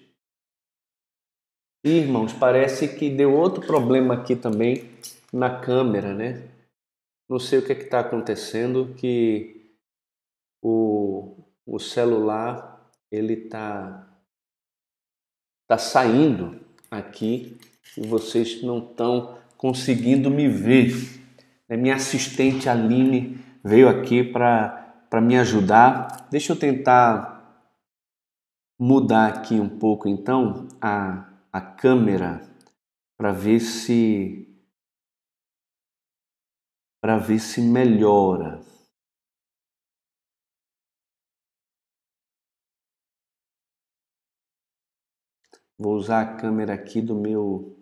Irmãos, 1.88 2.34
parece 2.34 2.88
que 2.88 3.12
deu 3.12 3.32
outro 3.32 3.64
problema 3.64 4.16
aqui 4.16 4.36
também 4.36 4.90
na 5.32 5.60
câmera, 5.60 6.16
né? 6.16 6.42
Não 7.30 7.38
sei 7.38 7.60
o 7.60 7.62
que 7.64 7.74
é 7.74 7.78
está 7.78 8.00
acontecendo, 8.00 8.96
que 8.98 9.72
o, 10.64 11.44
o 11.64 11.78
celular 11.78 12.90
ele 13.12 13.34
está 13.34 14.12
tá 15.68 15.78
saindo 15.78 16.60
aqui 16.90 17.56
e 17.96 18.02
vocês 18.08 18.64
não 18.64 18.80
estão 18.80 19.38
conseguindo 19.56 20.32
me 20.32 20.48
ver. 20.48 20.92
É, 21.70 21.78
minha 21.78 21.98
assistente 21.98 22.68
Aline 22.68 23.38
veio 23.64 23.88
aqui 23.88 24.24
para 24.24 25.22
me 25.22 25.38
ajudar. 25.38 26.28
Deixa 26.32 26.52
eu 26.52 26.58
tentar 26.58 27.64
mudar 28.80 29.28
aqui 29.28 29.60
um 29.60 29.70
pouco 29.70 30.10
então 30.10 30.68
a 30.82 31.35
a 31.56 31.62
câmera 31.62 32.42
para 33.18 33.32
ver 33.32 33.62
se 33.62 34.46
para 37.02 37.18
ver 37.18 37.40
se 37.40 37.62
melhora. 37.62 38.60
Vou 45.80 45.96
usar 45.96 46.22
a 46.22 46.36
câmera 46.36 46.74
aqui 46.74 47.00
do 47.00 47.16
meu 47.16 47.80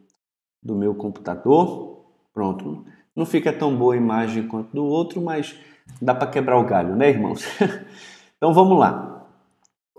do 0.61 0.75
meu 0.75 0.93
computador. 0.93 2.05
Pronto. 2.31 2.85
Não 3.15 3.25
fica 3.25 3.51
tão 3.51 3.75
boa 3.75 3.95
a 3.95 3.97
imagem 3.97 4.47
quanto 4.47 4.71
do 4.71 4.85
outro, 4.85 5.19
mas 5.19 5.59
dá 5.99 6.13
para 6.13 6.29
quebrar 6.29 6.59
o 6.59 6.65
galho, 6.67 6.95
né, 6.95 7.09
irmãos? 7.09 7.43
então 8.37 8.53
vamos 8.53 8.77
lá. 8.77 9.27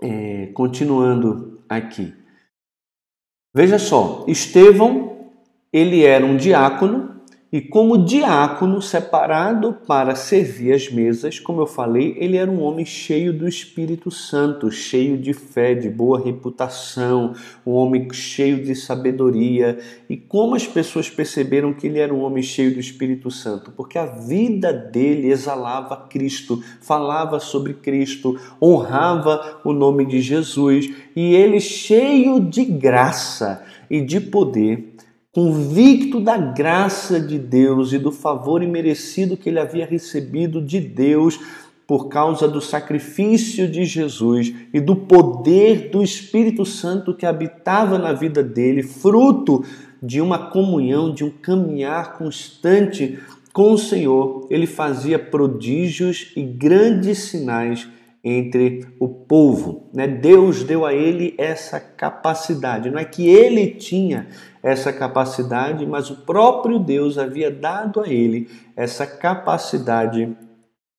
É, 0.01 0.47
continuando 0.53 1.61
aqui. 1.67 2.24
Veja 3.55 3.79
só, 3.79 4.25
Estevão, 4.27 5.31
ele 5.71 6.03
era 6.03 6.25
um 6.25 6.35
diácono 6.35 7.14
e 7.55 7.61
como 7.61 7.97
diácono 7.97 8.81
separado 8.81 9.77
para 9.87 10.13
servir 10.13 10.73
as 10.73 10.91
mesas, 10.91 11.39
como 11.39 11.61
eu 11.61 11.65
falei, 11.65 12.13
ele 12.19 12.35
era 12.35 12.51
um 12.51 12.61
homem 12.61 12.83
cheio 12.83 13.31
do 13.31 13.47
Espírito 13.47 14.11
Santo, 14.11 14.69
cheio 14.69 15.17
de 15.17 15.31
fé, 15.31 15.73
de 15.73 15.89
boa 15.89 16.21
reputação, 16.21 17.33
um 17.65 17.71
homem 17.71 18.11
cheio 18.11 18.61
de 18.61 18.75
sabedoria. 18.75 19.79
E 20.09 20.17
como 20.17 20.53
as 20.53 20.67
pessoas 20.67 21.09
perceberam 21.09 21.73
que 21.73 21.87
ele 21.87 21.97
era 21.97 22.13
um 22.13 22.23
homem 22.23 22.43
cheio 22.43 22.73
do 22.73 22.79
Espírito 22.81 23.31
Santo? 23.31 23.71
Porque 23.71 23.97
a 23.97 24.05
vida 24.05 24.73
dele 24.73 25.29
exalava 25.29 25.95
Cristo, 26.09 26.61
falava 26.81 27.39
sobre 27.39 27.73
Cristo, 27.73 28.37
honrava 28.61 29.61
o 29.63 29.71
nome 29.71 30.05
de 30.05 30.19
Jesus, 30.19 30.93
e 31.15 31.33
ele 31.33 31.61
cheio 31.61 32.37
de 32.41 32.65
graça 32.65 33.63
e 33.89 34.01
de 34.01 34.19
poder 34.19 34.93
convicto 35.35 36.21
da 36.21 36.37
graça 36.37 37.19
de 37.19 37.37
Deus 37.37 37.91
e 37.91 37.97
do 37.97 38.09
favor 38.09 38.63
imerecido 38.63 39.35
que 39.35 39.49
ele 39.49 39.59
havia 39.59 39.85
recebido 39.85 40.61
de 40.61 40.79
Deus 40.79 41.37
por 41.85 42.07
causa 42.07 42.47
do 42.47 42.61
sacrifício 42.61 43.69
de 43.69 43.83
Jesus 43.83 44.53
e 44.73 44.79
do 44.79 44.95
poder 44.95 45.89
do 45.89 46.01
Espírito 46.01 46.65
Santo 46.65 47.13
que 47.13 47.25
habitava 47.25 47.99
na 47.99 48.13
vida 48.13 48.41
dele, 48.41 48.81
fruto 48.81 49.61
de 50.01 50.21
uma 50.21 50.37
comunhão, 50.51 51.13
de 51.13 51.25
um 51.25 51.29
caminhar 51.29 52.17
constante 52.17 53.19
com 53.51 53.73
o 53.73 53.77
Senhor, 53.77 54.47
ele 54.49 54.65
fazia 54.65 55.19
prodígios 55.19 56.31
e 56.37 56.43
grandes 56.43 57.17
sinais 57.19 57.89
entre 58.23 58.87
o 58.99 59.07
povo. 59.07 59.87
Né? 59.93 60.07
Deus 60.07 60.63
deu 60.63 60.83
a 60.83 60.93
ele 60.93 61.35
essa 61.37 61.79
capacidade. 61.79 62.89
Não 62.89 62.97
é 62.97 63.05
que 63.05 63.27
ele 63.27 63.67
tinha 63.67 64.27
essa 64.65 64.91
capacidade, 64.91 65.85
mas 65.85 66.09
o 66.09 66.15
próprio 66.25 66.79
Deus 66.79 67.19
havia 67.19 67.51
dado 67.51 68.01
a 68.01 68.07
ele 68.07 68.49
essa 68.75 69.05
capacidade 69.05 70.35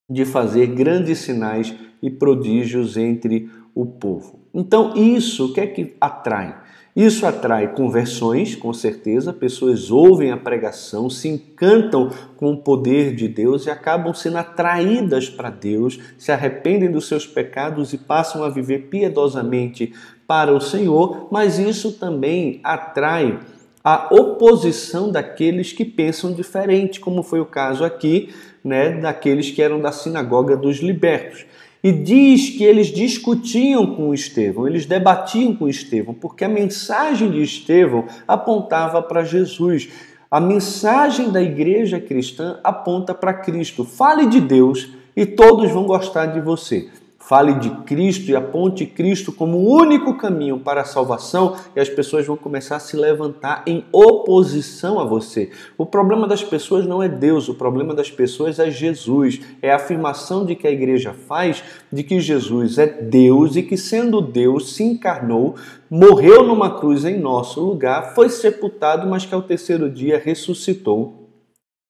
de 0.09 0.24
fazer 0.24 0.68
grandes 0.68 1.18
sinais 1.18 1.74
e 2.00 2.09
prodígios 2.09 2.96
entre 2.96 3.50
o 3.74 3.85
povo. 3.85 4.38
Então, 4.55 4.94
isso 4.94 5.46
o 5.46 5.52
que 5.52 5.61
é 5.61 5.66
que 5.66 5.96
atrai? 6.00 6.57
Isso 6.94 7.26
atrai 7.26 7.74
conversões, 7.74 8.55
com 8.55 8.72
certeza, 8.72 9.33
pessoas 9.33 9.90
ouvem 9.90 10.31
a 10.31 10.37
pregação, 10.37 11.11
se 11.11 11.29
encantam 11.29 12.09
com 12.37 12.52
o 12.52 12.62
poder 12.62 13.16
de 13.16 13.26
Deus 13.26 13.66
e 13.66 13.70
acabam 13.70 14.14
sendo 14.14 14.38
atraídas 14.38 15.29
para 15.29 15.50
Deus, 15.50 15.98
se 16.16 16.31
arrependem 16.31 16.90
dos 16.90 17.09
seus 17.09 17.26
pecados 17.26 17.92
e 17.92 17.98
passam 17.98 18.44
a 18.44 18.48
viver 18.48 18.88
piedosamente 18.88 19.92
para 20.24 20.55
o 20.55 20.61
Senhor, 20.61 21.29
mas 21.31 21.59
isso 21.59 21.92
também 21.98 22.61
atrai 22.62 23.40
a 23.88 24.09
oposição 24.11 25.12
daqueles 25.12 25.72
que 25.72 25.85
pensam 25.85 26.33
diferente, 26.33 26.99
como 26.99 27.22
foi 27.22 27.38
o 27.38 27.46
caso 27.46 27.85
aqui, 27.85 28.31
né, 28.64 28.90
daqueles 28.90 29.53
que 29.53 29.62
eram 29.62 29.81
da 29.81 29.92
sinagoga 29.92 30.57
dos 30.57 30.79
libertos. 30.79 31.46
E 31.85 31.92
diz 31.92 32.51
que 32.51 32.64
eles 32.64 32.88
discutiam 32.88 33.94
com 33.94 34.12
Estevão, 34.12 34.66
eles 34.66 34.87
debatiam 34.87 35.55
com 35.55 35.68
Estevão, 35.68 36.12
porque 36.14 36.44
a 36.44 36.49
mensagem 36.49 37.31
de 37.31 37.40
Estevão 37.40 38.07
apontava 38.27 39.01
para 39.01 39.22
Jesus. 39.22 39.88
A 40.29 40.40
mensagem 40.40 41.31
da 41.31 41.40
igreja 41.40 42.01
cristã 42.01 42.59
aponta 42.64 43.14
para 43.14 43.35
Cristo. 43.35 43.85
Fale 43.85 44.27
de 44.27 44.40
Deus 44.40 44.88
e 45.14 45.25
todos 45.25 45.70
vão 45.70 45.85
gostar 45.85 46.27
de 46.27 46.40
você. 46.40 46.88
Fale 47.29 47.55
de 47.55 47.71
Cristo 47.83 48.31
e 48.31 48.37
aponte 48.37 48.87
Cristo 48.87 49.33
como 49.33 49.59
o 49.59 49.69
único 49.69 50.17
caminho 50.17 50.61
para 50.61 50.83
a 50.83 50.85
salvação 50.85 51.57
e 51.75 51.81
as 51.81 51.89
pessoas 51.89 52.25
vão 52.25 52.37
começar 52.37 52.77
a 52.77 52.79
se 52.79 52.97
levantar 52.97 53.65
em 53.67 53.85
oposição 53.91 55.01
a 55.01 55.05
você. 55.05 55.51
O 55.77 55.85
problema 55.85 56.29
das 56.29 56.45
pessoas 56.45 56.87
não 56.87 57.03
é 57.03 57.09
Deus, 57.09 57.49
o 57.49 57.55
problema 57.55 57.93
das 57.93 58.12
pessoas 58.12 58.61
é 58.61 58.71
Jesus. 58.71 59.41
É 59.61 59.73
a 59.73 59.75
afirmação 59.77 60.47
de 60.47 60.55
que 60.55 60.69
a 60.69 60.71
igreja 60.71 61.12
faz 61.12 61.65
de 61.93 62.05
que 62.05 62.21
Jesus 62.21 62.79
é 62.79 62.87
Deus 62.87 63.57
e 63.57 63.62
que, 63.65 63.77
sendo 63.77 64.21
Deus, 64.21 64.77
se 64.77 64.85
encarnou, 64.85 65.57
morreu 65.91 66.47
numa 66.47 66.79
cruz 66.79 67.05
em 67.05 67.19
nosso 67.19 67.61
lugar, 67.61 68.15
foi 68.15 68.29
sepultado, 68.29 69.05
mas 69.05 69.27
que 69.27 69.35
ao 69.35 69.43
terceiro 69.43 69.91
dia 69.91 70.23
ressuscitou 70.25 71.26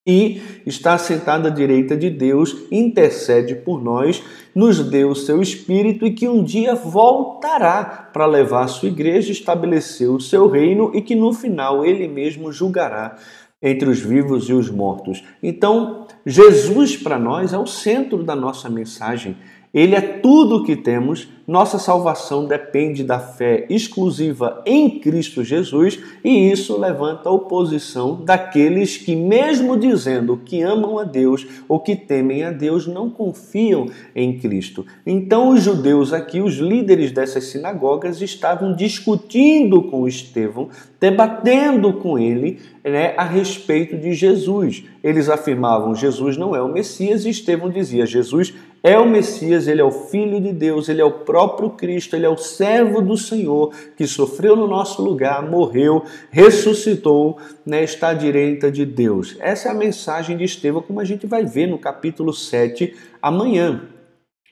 e 0.06 0.40
está 0.64 0.96
sentado 0.96 1.48
à 1.48 1.50
direita 1.50 1.96
de 1.96 2.08
Deus, 2.08 2.56
intercede 2.70 3.56
por 3.56 3.82
nós, 3.82 4.22
nos 4.54 4.78
deu 4.78 5.10
o 5.10 5.16
seu 5.16 5.42
Espírito 5.42 6.06
e 6.06 6.12
que 6.12 6.28
um 6.28 6.44
dia 6.44 6.74
voltará 6.74 8.08
para 8.12 8.24
levar 8.24 8.64
a 8.64 8.68
sua 8.68 8.88
igreja, 8.88 9.32
estabelecer 9.32 10.08
o 10.08 10.20
seu 10.20 10.48
reino 10.48 10.92
e 10.94 11.02
que 11.02 11.16
no 11.16 11.32
final 11.32 11.84
ele 11.84 12.06
mesmo 12.06 12.52
julgará 12.52 13.16
entre 13.60 13.88
os 13.88 13.98
vivos 13.98 14.48
e 14.48 14.52
os 14.52 14.70
mortos. 14.70 15.24
Então, 15.42 16.06
Jesus 16.24 16.96
para 16.96 17.18
nós 17.18 17.52
é 17.52 17.58
o 17.58 17.66
centro 17.66 18.22
da 18.22 18.36
nossa 18.36 18.68
mensagem. 18.68 19.36
Ele 19.76 19.94
é 19.94 20.00
tudo 20.00 20.56
o 20.56 20.64
que 20.64 20.74
temos. 20.74 21.28
Nossa 21.46 21.78
salvação 21.78 22.46
depende 22.46 23.04
da 23.04 23.20
fé 23.20 23.66
exclusiva 23.68 24.62
em 24.64 24.98
Cristo 24.98 25.44
Jesus 25.44 26.00
e 26.24 26.50
isso 26.50 26.80
levanta 26.80 27.28
a 27.28 27.32
oposição 27.32 28.24
daqueles 28.24 28.96
que, 28.96 29.14
mesmo 29.14 29.76
dizendo 29.76 30.40
que 30.44 30.62
amam 30.62 30.98
a 30.98 31.04
Deus 31.04 31.46
ou 31.68 31.78
que 31.78 31.94
temem 31.94 32.42
a 32.42 32.50
Deus, 32.50 32.86
não 32.86 33.10
confiam 33.10 33.86
em 34.14 34.38
Cristo. 34.38 34.84
Então, 35.06 35.50
os 35.50 35.62
judeus 35.62 36.12
aqui, 36.12 36.40
os 36.40 36.54
líderes 36.54 37.12
dessas 37.12 37.44
sinagogas, 37.44 38.20
estavam 38.22 38.74
discutindo 38.74 39.82
com 39.82 40.08
Estevão, 40.08 40.68
debatendo 40.98 41.92
com 41.92 42.18
ele 42.18 42.58
né, 42.82 43.14
a 43.16 43.24
respeito 43.24 43.96
de 43.96 44.14
Jesus. 44.14 44.84
Eles 45.04 45.28
afirmavam 45.28 45.94
Jesus 45.94 46.36
não 46.36 46.56
é 46.56 46.62
o 46.62 46.72
Messias 46.72 47.24
e 47.24 47.30
Estevão 47.30 47.70
dizia 47.70 48.06
Jesus 48.06 48.52
é 48.86 48.96
o 48.96 49.04
Messias, 49.04 49.66
ele 49.66 49.80
é 49.80 49.84
o 49.84 49.90
Filho 49.90 50.40
de 50.40 50.52
Deus, 50.52 50.88
ele 50.88 51.00
é 51.00 51.04
o 51.04 51.10
próprio 51.10 51.70
Cristo, 51.70 52.14
ele 52.14 52.24
é 52.24 52.28
o 52.28 52.36
servo 52.36 53.02
do 53.02 53.16
Senhor 53.16 53.74
que 53.96 54.06
sofreu 54.06 54.54
no 54.54 54.68
nosso 54.68 55.02
lugar, 55.02 55.42
morreu, 55.42 56.04
ressuscitou, 56.30 57.36
né, 57.66 57.82
está 57.82 58.10
à 58.10 58.14
direita 58.14 58.70
de 58.70 58.86
Deus. 58.86 59.36
Essa 59.40 59.66
é 59.66 59.70
a 59.72 59.74
mensagem 59.74 60.36
de 60.36 60.44
Estevão, 60.44 60.80
como 60.80 61.00
a 61.00 61.04
gente 61.04 61.26
vai 61.26 61.44
ver 61.44 61.66
no 61.66 61.78
capítulo 61.78 62.32
7 62.32 62.94
amanhã. 63.20 63.88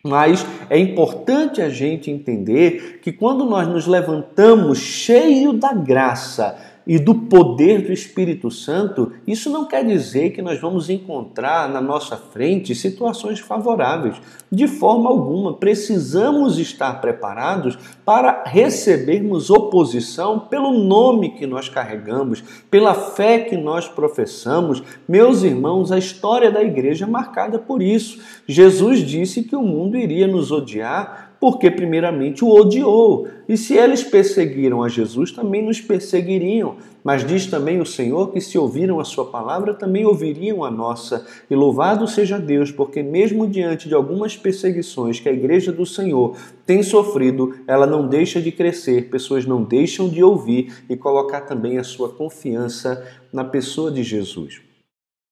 Mas 0.05 0.45
é 0.69 0.81
importante 0.81 1.63
a 1.63 1.69
gente 1.69 2.11
entender 2.11 2.99
que 3.01 3.13
quando 3.13 3.45
nós 3.45 3.69
nos 3.69 3.87
levantamos 3.87 4.79
cheio 4.79 5.53
da 5.53 5.73
graça, 5.73 6.59
e 6.87 6.99
do 6.99 7.15
poder 7.15 7.83
do 7.83 7.93
Espírito 7.93 8.51
Santo, 8.51 9.13
isso 9.27 9.49
não 9.49 9.67
quer 9.67 9.85
dizer 9.85 10.31
que 10.31 10.43
nós 10.43 10.61
vamos 10.61 10.91
encontrar 10.91 11.69
na 11.69 11.81
nossa 11.81 12.17
frente 12.17 12.75
situações 12.75 13.41
favoráveis. 13.41 14.17
De 14.53 14.69
forma 14.69 15.09
alguma, 15.09 15.55
precisamos 15.55 16.59
estar 16.59 17.01
preparados 17.01 17.79
para 18.05 18.45
recebermos 18.47 19.49
oposição 19.49 20.39
pelo 20.39 20.73
nome 20.73 21.31
que 21.31 21.47
nós 21.47 21.69
carregamos, 21.69 22.45
pela 22.71 22.95
fé 22.95 23.39
que 23.41 23.57
nós 23.57 23.89
professamos. 23.89 24.83
Meus 25.09 25.43
irmãos, 25.43 25.91
a 25.91 25.99
história 25.99 26.51
da 26.51 26.63
igreja 26.63 27.07
é 27.07 27.09
marcada 27.09 27.59
por 27.59 27.83
isso. 27.83 28.21
Jesus 28.47 29.01
disse 29.01 29.43
que 29.43 29.57
o 29.57 29.63
mundo 29.63 29.97
iria 29.97 30.27
nos 30.27 30.53
odiar 30.53 31.34
porque 31.45 31.71
primeiramente 31.71 32.43
o 32.43 32.49
odiou. 32.49 33.29
E 33.47 33.55
se 33.55 33.75
eles 33.75 34.03
perseguiram 34.03 34.83
a 34.83 34.89
Jesus, 34.89 35.31
também 35.31 35.63
nos 35.63 35.79
perseguiriam. 35.79 36.77
Mas 37.05 37.23
diz 37.23 37.47
também 37.49 37.83
o 37.83 37.85
Senhor 37.85 38.33
que 38.33 38.41
se 38.41 38.57
ouviram 38.57 38.99
a 38.99 39.05
sua 39.05 39.27
palavra, 39.27 39.75
também 39.75 40.07
ouviriam 40.07 40.65
a 40.65 40.71
nossa. 40.71 41.27
E 41.51 41.55
louvado 41.55 42.09
seja 42.09 42.39
Deus, 42.39 42.73
porque 42.73 43.03
mesmo 43.03 43.47
diante 43.47 43.89
de 43.89 43.95
algumas 43.95 44.39
perseguições 44.39 45.21
que 45.21 45.29
a 45.29 45.35
igreja 45.35 45.71
do 45.71 45.85
Senhor 45.85 46.35
tem 46.65 46.83
sofrido, 46.83 47.55
ela 47.69 47.87
não 47.87 48.09
deixa 48.09 48.41
de 48.41 48.51
crescer, 48.51 49.11
pessoas 49.11 49.45
não 49.45 49.63
deixam 49.63 50.09
de 50.09 50.25
ouvir 50.25 50.73
e 50.89 50.97
colocar 50.97 51.43
também 51.43 51.77
a 51.77 51.85
sua 51.85 52.09
confiança 52.09 53.07
na 53.31 53.45
pessoa 53.45 53.91
de 53.91 54.03
Jesus. 54.03 54.63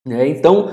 É, 0.06 0.28
então, 0.28 0.70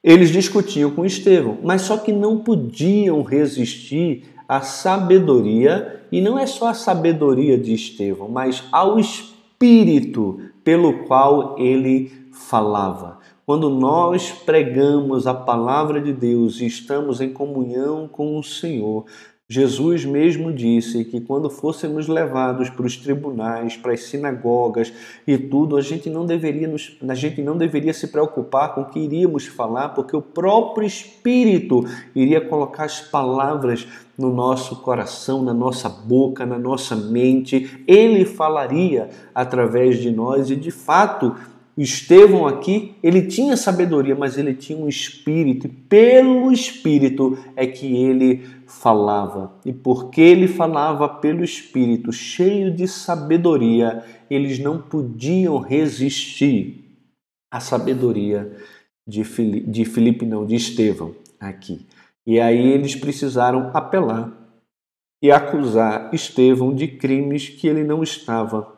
eles 0.00 0.30
discutiam 0.30 0.92
com 0.92 1.04
Estevão, 1.04 1.58
mas 1.60 1.82
só 1.82 1.96
que 1.96 2.12
não 2.12 2.38
podiam 2.38 3.20
resistir 3.22 4.30
a 4.50 4.62
sabedoria, 4.62 6.02
e 6.10 6.20
não 6.20 6.36
é 6.36 6.44
só 6.44 6.66
a 6.66 6.74
sabedoria 6.74 7.56
de 7.56 7.72
Estevão, 7.72 8.28
mas 8.28 8.64
ao 8.72 8.98
espírito 8.98 10.40
pelo 10.64 11.04
qual 11.04 11.54
ele 11.56 12.10
falava. 12.32 13.20
Quando 13.46 13.70
nós 13.70 14.32
pregamos 14.32 15.28
a 15.28 15.34
palavra 15.34 16.00
de 16.00 16.12
Deus 16.12 16.60
e 16.60 16.66
estamos 16.66 17.20
em 17.20 17.32
comunhão 17.32 18.08
com 18.08 18.36
o 18.36 18.42
Senhor, 18.42 19.04
Jesus 19.52 20.04
mesmo 20.04 20.52
disse 20.52 21.04
que 21.04 21.20
quando 21.20 21.50
fôssemos 21.50 22.06
levados 22.06 22.70
para 22.70 22.86
os 22.86 22.96
tribunais, 22.96 23.76
para 23.76 23.92
as 23.92 24.04
sinagogas 24.04 24.92
e 25.26 25.36
tudo, 25.36 25.76
a 25.76 25.80
gente 25.80 26.08
não 26.08 26.24
deveria 26.24 26.68
nos, 26.68 26.96
a 27.08 27.14
gente 27.16 27.42
não 27.42 27.58
deveria 27.58 27.92
se 27.92 28.06
preocupar 28.06 28.72
com 28.72 28.82
o 28.82 28.84
que 28.84 29.00
iríamos 29.00 29.48
falar, 29.48 29.88
porque 29.88 30.14
o 30.14 30.22
próprio 30.22 30.86
Espírito 30.86 31.84
iria 32.14 32.40
colocar 32.40 32.84
as 32.84 33.00
palavras 33.00 33.88
no 34.16 34.32
nosso 34.32 34.76
coração, 34.82 35.42
na 35.42 35.52
nossa 35.52 35.88
boca, 35.88 36.46
na 36.46 36.58
nossa 36.58 36.94
mente. 36.94 37.82
Ele 37.88 38.24
falaria 38.24 39.08
através 39.34 39.98
de 39.98 40.12
nós 40.12 40.48
e 40.48 40.54
de 40.54 40.70
fato 40.70 41.34
Estevão 41.82 42.46
aqui, 42.46 42.94
ele 43.02 43.26
tinha 43.26 43.56
sabedoria, 43.56 44.14
mas 44.14 44.36
ele 44.36 44.52
tinha 44.52 44.78
um 44.78 44.86
espírito, 44.86 45.66
e 45.66 45.70
pelo 45.70 46.52
espírito 46.52 47.38
é 47.56 47.66
que 47.66 47.96
ele 47.96 48.44
falava. 48.66 49.52
E 49.64 49.72
porque 49.72 50.20
ele 50.20 50.46
falava 50.46 51.08
pelo 51.08 51.42
espírito, 51.42 52.12
cheio 52.12 52.74
de 52.74 52.86
sabedoria, 52.86 54.04
eles 54.28 54.58
não 54.58 54.82
podiam 54.82 55.58
resistir 55.58 56.84
à 57.50 57.60
sabedoria 57.60 58.54
de 59.08 59.24
Filipe, 59.24 59.70
de 59.70 59.84
Filipe 59.84 60.26
não, 60.26 60.44
de 60.44 60.56
Estevão 60.56 61.14
aqui. 61.38 61.86
E 62.26 62.38
aí 62.38 62.72
eles 62.72 62.94
precisaram 62.94 63.70
apelar 63.72 64.30
e 65.22 65.32
acusar 65.32 66.14
Estevão 66.14 66.74
de 66.74 66.88
crimes 66.88 67.48
que 67.48 67.66
ele 67.66 67.84
não 67.84 68.02
estava 68.02 68.76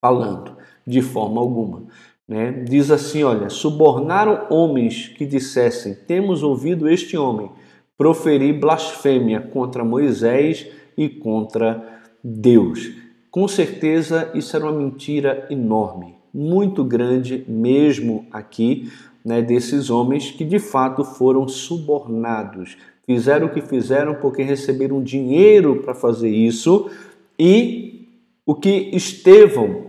falando 0.00 0.63
de 0.86 1.02
forma 1.02 1.40
alguma. 1.40 1.84
Né? 2.28 2.64
Diz 2.68 2.90
assim: 2.90 3.22
olha, 3.22 3.48
subornaram 3.48 4.46
homens 4.50 5.08
que 5.08 5.26
dissessem: 5.26 5.94
Temos 5.94 6.42
ouvido 6.42 6.88
este 6.88 7.16
homem 7.16 7.50
proferir 7.96 8.58
blasfêmia 8.58 9.40
contra 9.40 9.84
Moisés 9.84 10.66
e 10.96 11.08
contra 11.08 12.00
Deus. 12.22 12.90
Com 13.30 13.46
certeza 13.46 14.30
isso 14.34 14.56
era 14.56 14.64
uma 14.64 14.78
mentira 14.78 15.46
enorme, 15.50 16.14
muito 16.32 16.84
grande 16.84 17.44
mesmo 17.48 18.26
aqui, 18.30 18.90
né, 19.24 19.42
desses 19.42 19.90
homens 19.90 20.30
que 20.30 20.44
de 20.44 20.58
fato 20.58 21.04
foram 21.04 21.46
subornados. 21.48 22.76
Fizeram 23.06 23.48
o 23.48 23.52
que 23.52 23.60
fizeram 23.60 24.14
porque 24.14 24.42
receberam 24.42 25.02
dinheiro 25.02 25.82
para 25.82 25.94
fazer 25.94 26.30
isso 26.30 26.90
e 27.38 28.08
o 28.46 28.54
que 28.54 28.90
Estevão 28.92 29.83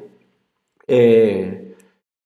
é, 0.87 1.65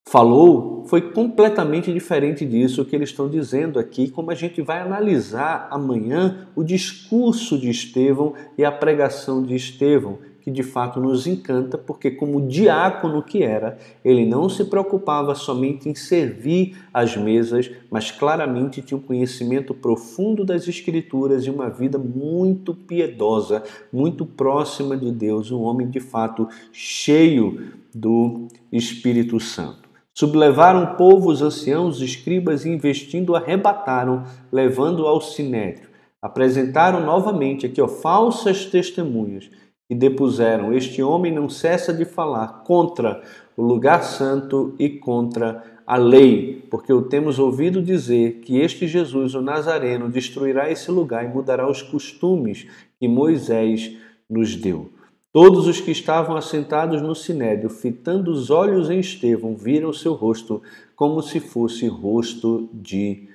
falou 0.08 0.86
foi 0.89 1.12
completamente 1.12 1.93
diferente 1.93 2.43
disso 2.43 2.84
que 2.84 2.95
eles 2.95 3.10
estão 3.10 3.30
dizendo 3.30 3.78
aqui, 3.78 4.10
como 4.10 4.32
a 4.32 4.36
gente 4.36 4.60
vai 4.60 4.80
analisar 4.80 5.67
amanhã 5.69 6.48
o 6.56 6.63
discurso 6.63 7.60
de 7.60 7.69
Estevão 7.69 8.34
e 8.58 8.65
a 8.65 8.72
pregação 8.72 9.43
de 9.43 9.56
Estevão, 9.56 10.17
que 10.50 10.52
de 10.52 10.64
fato 10.64 11.00
nos 11.00 11.28
encanta, 11.28 11.78
porque, 11.78 12.10
como 12.10 12.48
diácono 12.48 13.22
que 13.22 13.44
era, 13.44 13.78
ele 14.04 14.26
não 14.26 14.50
se 14.50 14.66
preocupava 14.66 15.36
somente 15.36 15.88
em 15.88 15.94
servir 15.94 16.76
as 16.92 17.16
mesas, 17.16 17.70
mas 17.92 18.10
claramente 18.10 18.82
tinha 18.82 18.98
um 18.98 19.02
conhecimento 19.02 19.74
profundo 19.74 20.44
das 20.44 20.68
Escrituras 20.68 21.46
e 21.46 21.52
uma 21.52 21.70
vida 21.70 22.00
muito 22.00 22.74
piedosa, 22.74 23.64
muito 23.94 24.26
próxima 24.26 24.98
de 24.98 25.12
Deus, 25.12 25.52
um 25.52 25.62
homem 25.62 25.88
de 25.88 26.00
fato 26.00 26.48
cheio 26.72 27.72
do 27.94 28.48
Espírito 28.72 29.40
Santo. 29.40 29.88
Sublevaram 30.14 30.84
o 30.84 30.98
povo, 30.98 31.30
os 31.30 31.42
anciãos, 31.42 31.98
os 31.98 32.02
escribas, 32.02 32.66
e 32.66 32.70
investindo, 32.70 33.36
arrebataram, 33.36 34.24
levando 34.52 35.06
ao 35.06 35.22
sinédrio. 35.22 35.90
Apresentaram 36.22 37.06
novamente 37.06 37.66
aqui 37.66 37.82
ó, 37.82 37.88
falsas 37.88 38.66
testemunhas 38.66 39.50
e 39.89 39.95
depuseram: 39.95 40.73
Este 40.73 41.02
homem 41.02 41.34
não 41.34 41.49
cessa 41.49 41.93
de 41.93 42.06
falar 42.06 42.63
contra 42.63 43.21
o 43.58 43.63
lugar 43.63 44.04
santo 44.04 44.75
e 44.78 44.89
contra 44.89 45.63
a 45.86 45.97
lei, 45.97 46.67
porque 46.69 46.93
o 46.93 47.02
temos 47.02 47.39
ouvido 47.39 47.82
dizer 47.82 48.41
que 48.41 48.60
este 48.60 48.88
Jesus, 48.88 49.34
o 49.34 49.41
Nazareno, 49.41 50.08
destruirá 50.08 50.69
esse 50.69 50.91
lugar 50.91 51.25
e 51.25 51.34
mudará 51.34 51.69
os 51.69 51.82
costumes 51.82 52.67
que 52.99 53.08
Moisés 53.08 53.97
nos 54.30 54.56
deu. 54.56 54.91
Todos 55.32 55.67
os 55.67 55.82
que 55.82 55.91
estavam 55.91 56.36
assentados 56.36 57.02
no 57.02 57.15
sinédrio, 57.15 57.69
fitando 57.69 58.32
os 58.32 58.49
olhos 58.49 58.89
em 58.89 58.99
Estevão, 58.99 59.56
viram 59.56 59.91
seu 59.91 60.13
rosto 60.13 60.62
como 60.95 61.21
se 61.21 61.39
fosse 61.39 61.88
rosto 61.88 62.69
de 62.73 63.28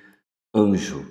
anjo. 0.53 1.05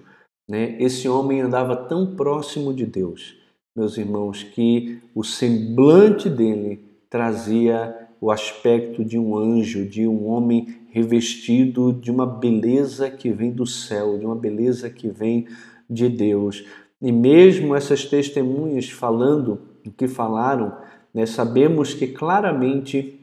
Né? 0.48 0.76
Esse 0.80 1.08
homem 1.08 1.40
andava 1.40 1.76
tão 1.76 2.14
próximo 2.14 2.72
de 2.72 2.86
Deus, 2.86 3.36
meus 3.74 3.98
irmãos, 3.98 4.44
que 4.44 5.00
o 5.12 5.24
semblante 5.24 6.30
dele 6.30 6.84
trazia 7.10 7.92
o 8.20 8.30
aspecto 8.30 9.04
de 9.04 9.18
um 9.18 9.36
anjo, 9.36 9.84
de 9.84 10.06
um 10.06 10.28
homem 10.28 10.82
revestido 10.90 11.92
de 11.92 12.08
uma 12.08 12.24
beleza 12.24 13.10
que 13.10 13.32
vem 13.32 13.50
do 13.50 13.66
céu, 13.66 14.16
de 14.16 14.24
uma 14.24 14.36
beleza 14.36 14.88
que 14.88 15.08
vem 15.08 15.48
de 15.90 16.08
Deus. 16.08 16.64
E 17.02 17.10
mesmo 17.10 17.74
essas 17.74 18.04
testemunhas 18.04 18.88
falando 18.88 19.60
do 19.82 19.90
que 19.90 20.06
falaram, 20.06 20.78
né, 21.12 21.26
sabemos 21.26 21.92
que 21.92 22.06
claramente 22.06 23.20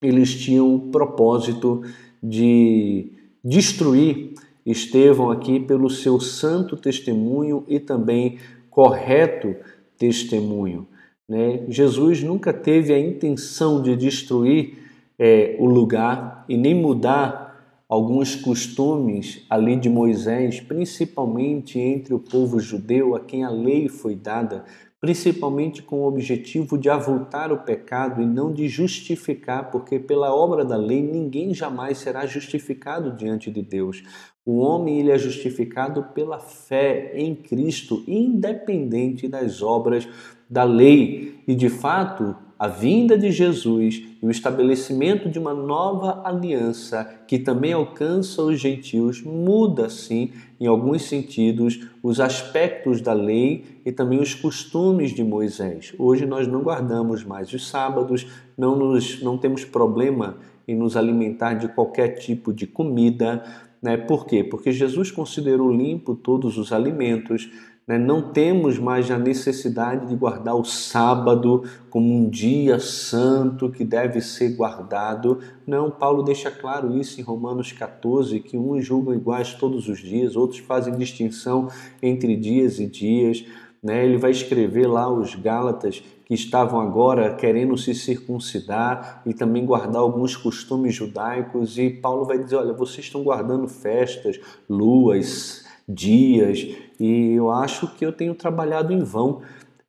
eles 0.00 0.32
tinham 0.32 0.72
o 0.72 0.90
propósito 0.90 1.82
de 2.22 3.12
destruir 3.44 4.34
Estevão 4.64 5.28
aqui 5.28 5.58
pelo 5.58 5.90
seu 5.90 6.20
santo 6.20 6.76
testemunho 6.76 7.64
e 7.66 7.80
também 7.80 8.38
correto 8.70 9.54
testemunho. 10.02 10.88
Né? 11.28 11.64
Jesus 11.68 12.24
nunca 12.24 12.52
teve 12.52 12.92
a 12.92 12.98
intenção 12.98 13.80
de 13.80 13.94
destruir 13.94 14.78
é, 15.16 15.54
o 15.60 15.66
lugar 15.66 16.44
e 16.48 16.56
nem 16.56 16.74
mudar 16.74 17.84
alguns 17.88 18.34
costumes 18.34 19.46
ali 19.48 19.76
de 19.76 19.88
Moisés, 19.88 20.58
principalmente 20.58 21.78
entre 21.78 22.12
o 22.14 22.18
povo 22.18 22.58
judeu 22.58 23.14
a 23.14 23.20
quem 23.20 23.44
a 23.44 23.50
lei 23.50 23.88
foi 23.88 24.16
dada, 24.16 24.64
principalmente 25.00 25.82
com 25.82 26.00
o 26.00 26.08
objetivo 26.08 26.76
de 26.76 26.90
avultar 26.90 27.52
o 27.52 27.58
pecado 27.58 28.20
e 28.20 28.26
não 28.26 28.52
de 28.52 28.66
justificar, 28.66 29.70
porque 29.70 30.00
pela 30.00 30.34
obra 30.34 30.64
da 30.64 30.76
lei 30.76 31.00
ninguém 31.00 31.54
jamais 31.54 31.98
será 31.98 32.26
justificado 32.26 33.14
diante 33.14 33.52
de 33.52 33.62
Deus. 33.62 34.02
O 34.44 34.58
homem 34.58 34.98
ele 34.98 35.10
é 35.10 35.18
justificado 35.18 36.02
pela 36.14 36.38
fé 36.38 37.12
em 37.14 37.34
Cristo, 37.34 38.02
independente 38.08 39.28
das 39.28 39.62
obras 39.62 40.08
da 40.50 40.64
lei. 40.64 41.36
E 41.46 41.54
de 41.54 41.68
fato, 41.68 42.34
a 42.58 42.68
vinda 42.68 43.18
de 43.18 43.32
Jesus 43.32 44.04
e 44.22 44.24
o 44.24 44.30
estabelecimento 44.30 45.28
de 45.28 45.38
uma 45.38 45.52
nova 45.52 46.22
aliança 46.24 47.08
que 47.26 47.38
também 47.38 47.72
alcança 47.72 48.40
os 48.40 48.60
gentios 48.60 49.20
muda, 49.20 49.88
sim, 49.88 50.30
em 50.60 50.66
alguns 50.66 51.02
sentidos, 51.02 51.88
os 52.00 52.20
aspectos 52.20 53.00
da 53.00 53.12
lei 53.12 53.64
e 53.84 53.90
também 53.90 54.20
os 54.20 54.34
costumes 54.34 55.12
de 55.12 55.24
Moisés. 55.24 55.92
Hoje 55.98 56.24
nós 56.24 56.46
não 56.46 56.62
guardamos 56.62 57.24
mais 57.24 57.52
os 57.52 57.68
sábados, 57.68 58.28
não, 58.56 58.76
nos, 58.76 59.20
não 59.22 59.36
temos 59.36 59.64
problema 59.64 60.36
em 60.68 60.76
nos 60.76 60.96
alimentar 60.96 61.54
de 61.54 61.66
qualquer 61.66 62.10
tipo 62.10 62.52
de 62.52 62.66
comida. 62.66 63.42
Né? 63.82 63.96
Por 63.96 64.26
quê? 64.26 64.44
Porque 64.44 64.70
Jesus 64.70 65.10
considerou 65.10 65.70
limpo 65.70 66.14
todos 66.14 66.56
os 66.56 66.72
alimentos 66.72 67.50
né? 67.86 67.98
Não 67.98 68.32
temos 68.32 68.78
mais 68.78 69.10
a 69.10 69.18
necessidade 69.18 70.06
de 70.06 70.14
guardar 70.14 70.54
o 70.54 70.64
sábado 70.64 71.64
como 71.90 72.14
um 72.14 72.28
dia 72.28 72.78
santo 72.78 73.70
que 73.70 73.84
deve 73.84 74.20
ser 74.20 74.54
guardado. 74.54 75.40
Não, 75.66 75.90
Paulo 75.90 76.22
deixa 76.22 76.50
claro 76.50 76.96
isso 76.96 77.20
em 77.20 77.24
Romanos 77.24 77.72
14, 77.72 78.38
que 78.40 78.56
uns 78.56 78.84
julgam 78.84 79.14
iguais 79.14 79.54
todos 79.54 79.88
os 79.88 79.98
dias, 79.98 80.36
outros 80.36 80.60
fazem 80.60 80.94
distinção 80.96 81.68
entre 82.00 82.36
dias 82.36 82.78
e 82.78 82.86
dias. 82.86 83.44
Né? 83.82 84.04
Ele 84.04 84.16
vai 84.16 84.30
escrever 84.30 84.86
lá 84.86 85.10
os 85.10 85.34
Gálatas 85.34 86.02
que 86.24 86.34
estavam 86.34 86.80
agora 86.80 87.34
querendo 87.34 87.76
se 87.76 87.94
circuncidar 87.94 89.22
e 89.26 89.34
também 89.34 89.66
guardar 89.66 90.00
alguns 90.00 90.36
costumes 90.36 90.94
judaicos, 90.94 91.78
e 91.78 91.90
Paulo 91.90 92.24
vai 92.24 92.38
dizer: 92.38 92.56
olha, 92.56 92.72
vocês 92.72 93.06
estão 93.06 93.24
guardando 93.24 93.66
festas, 93.66 94.38
luas, 94.68 95.64
dias, 95.88 96.66
e 97.00 97.32
eu 97.32 97.50
acho 97.50 97.88
que 97.96 98.06
eu 98.06 98.12
tenho 98.12 98.34
trabalhado 98.34 98.92
em 98.92 99.02
vão 99.02 99.42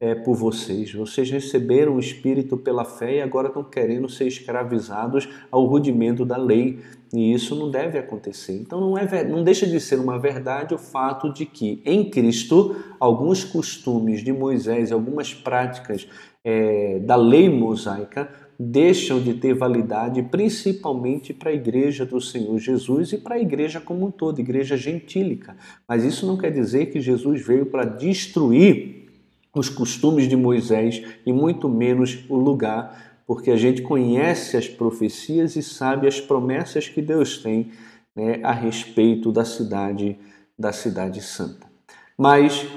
é, 0.03 0.13
por 0.13 0.35
vocês. 0.35 0.91
Vocês 0.91 1.31
receberam 1.31 1.95
o 1.95 1.99
Espírito 1.99 2.57
pela 2.57 2.83
fé 2.83 3.15
e 3.15 3.21
agora 3.21 3.47
estão 3.47 3.63
querendo 3.63 4.09
ser 4.09 4.27
escravizados 4.27 5.29
ao 5.49 5.63
rudimento 5.63 6.25
da 6.25 6.35
lei. 6.35 6.79
E 7.13 7.33
isso 7.33 7.55
não 7.55 7.71
deve 7.71 7.97
acontecer. 7.97 8.59
Então 8.59 8.81
não, 8.81 8.97
é, 8.97 9.23
não 9.23 9.45
deixa 9.45 9.65
de 9.65 9.79
ser 9.79 9.97
uma 9.97 10.19
verdade 10.19 10.73
o 10.73 10.77
fato 10.77 11.31
de 11.31 11.45
que 11.45 11.81
em 11.85 12.09
Cristo 12.09 12.75
alguns 12.99 13.45
costumes 13.45 14.21
de 14.21 14.33
Moisés, 14.33 14.91
algumas 14.91 15.33
práticas 15.33 16.05
é, 16.43 16.99
da 16.99 17.15
lei 17.15 17.49
mosaica 17.49 18.29
deixam 18.59 19.21
de 19.21 19.35
ter 19.35 19.53
validade, 19.53 20.21
principalmente 20.23 21.33
para 21.33 21.49
a 21.49 21.53
igreja 21.53 22.05
do 22.05 22.19
Senhor 22.19 22.59
Jesus 22.59 23.13
e 23.13 23.17
para 23.17 23.35
a 23.35 23.39
igreja 23.39 23.79
como 23.79 24.07
um 24.07 24.11
todo, 24.11 24.39
igreja 24.39 24.75
gentílica. 24.75 25.55
Mas 25.87 26.03
isso 26.03 26.25
não 26.27 26.37
quer 26.37 26.51
dizer 26.51 26.87
que 26.87 26.99
Jesus 26.99 27.45
veio 27.45 27.67
para 27.67 27.85
destruir 27.85 29.02
os 29.55 29.69
costumes 29.69 30.27
de 30.27 30.35
Moisés 30.35 31.03
e 31.25 31.31
muito 31.31 31.69
menos 31.69 32.25
o 32.29 32.35
lugar, 32.35 33.21
porque 33.25 33.51
a 33.51 33.55
gente 33.55 33.81
conhece 33.81 34.57
as 34.57 34.67
profecias 34.67 35.55
e 35.55 35.63
sabe 35.63 36.07
as 36.07 36.19
promessas 36.19 36.89
que 36.89 37.01
Deus 37.01 37.37
tem 37.37 37.71
né, 38.15 38.39
a 38.43 38.51
respeito 38.51 39.31
da 39.31 39.45
cidade, 39.45 40.17
da 40.57 40.71
cidade 40.71 41.21
santa. 41.21 41.67
Mas 42.17 42.67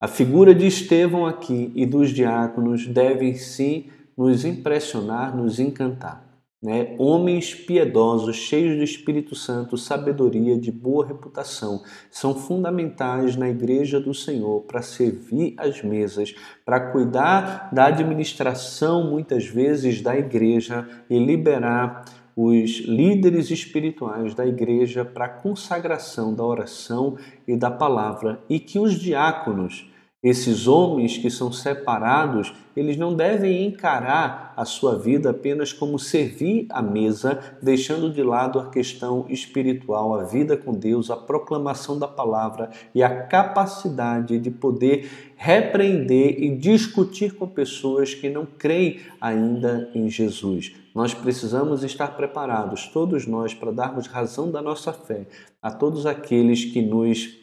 a 0.00 0.06
figura 0.06 0.54
de 0.54 0.66
Estevão 0.66 1.26
aqui 1.26 1.72
e 1.74 1.86
dos 1.86 2.10
diáconos 2.10 2.86
devem 2.86 3.34
sim 3.34 3.86
nos 4.16 4.44
impressionar, 4.44 5.36
nos 5.36 5.58
encantar. 5.58 6.27
Né? 6.60 6.96
Homens 6.98 7.54
piedosos, 7.54 8.34
cheios 8.34 8.76
do 8.76 8.82
Espírito 8.82 9.36
Santo, 9.36 9.76
sabedoria, 9.76 10.58
de 10.58 10.72
boa 10.72 11.06
reputação, 11.06 11.82
são 12.10 12.34
fundamentais 12.34 13.36
na 13.36 13.48
igreja 13.48 14.00
do 14.00 14.12
Senhor 14.12 14.62
para 14.62 14.82
servir 14.82 15.54
as 15.56 15.82
mesas, 15.82 16.34
para 16.64 16.90
cuidar 16.90 17.72
da 17.72 17.86
administração, 17.86 19.08
muitas 19.08 19.46
vezes, 19.46 20.00
da 20.02 20.18
igreja 20.18 20.88
e 21.08 21.16
liberar 21.16 22.04
os 22.34 22.80
líderes 22.86 23.50
espirituais 23.50 24.34
da 24.34 24.46
igreja 24.46 25.04
para 25.04 25.24
a 25.26 25.28
consagração 25.28 26.34
da 26.34 26.44
oração 26.44 27.16
e 27.46 27.56
da 27.56 27.70
palavra, 27.70 28.40
e 28.48 28.58
que 28.58 28.78
os 28.78 28.94
diáconos 28.94 29.88
esses 30.20 30.66
homens 30.66 31.16
que 31.16 31.30
são 31.30 31.52
separados, 31.52 32.52
eles 32.76 32.96
não 32.96 33.14
devem 33.14 33.64
encarar 33.64 34.52
a 34.56 34.64
sua 34.64 34.98
vida 34.98 35.30
apenas 35.30 35.72
como 35.72 35.96
servir 35.96 36.66
à 36.70 36.82
mesa, 36.82 37.38
deixando 37.62 38.12
de 38.12 38.22
lado 38.22 38.58
a 38.58 38.68
questão 38.68 39.26
espiritual, 39.28 40.18
a 40.18 40.24
vida 40.24 40.56
com 40.56 40.72
Deus, 40.72 41.08
a 41.08 41.16
proclamação 41.16 41.96
da 41.96 42.08
palavra 42.08 42.70
e 42.92 43.00
a 43.00 43.22
capacidade 43.26 44.38
de 44.40 44.50
poder 44.50 45.08
repreender 45.36 46.42
e 46.42 46.56
discutir 46.56 47.34
com 47.34 47.46
pessoas 47.46 48.12
que 48.12 48.28
não 48.28 48.44
creem 48.44 48.98
ainda 49.20 49.88
em 49.94 50.10
Jesus. 50.10 50.74
Nós 50.92 51.14
precisamos 51.14 51.84
estar 51.84 52.16
preparados, 52.16 52.88
todos 52.88 53.24
nós, 53.24 53.54
para 53.54 53.70
darmos 53.70 54.08
razão 54.08 54.50
da 54.50 54.60
nossa 54.60 54.92
fé 54.92 55.28
a 55.62 55.70
todos 55.70 56.06
aqueles 56.06 56.64
que 56.64 56.82
nos 56.82 57.38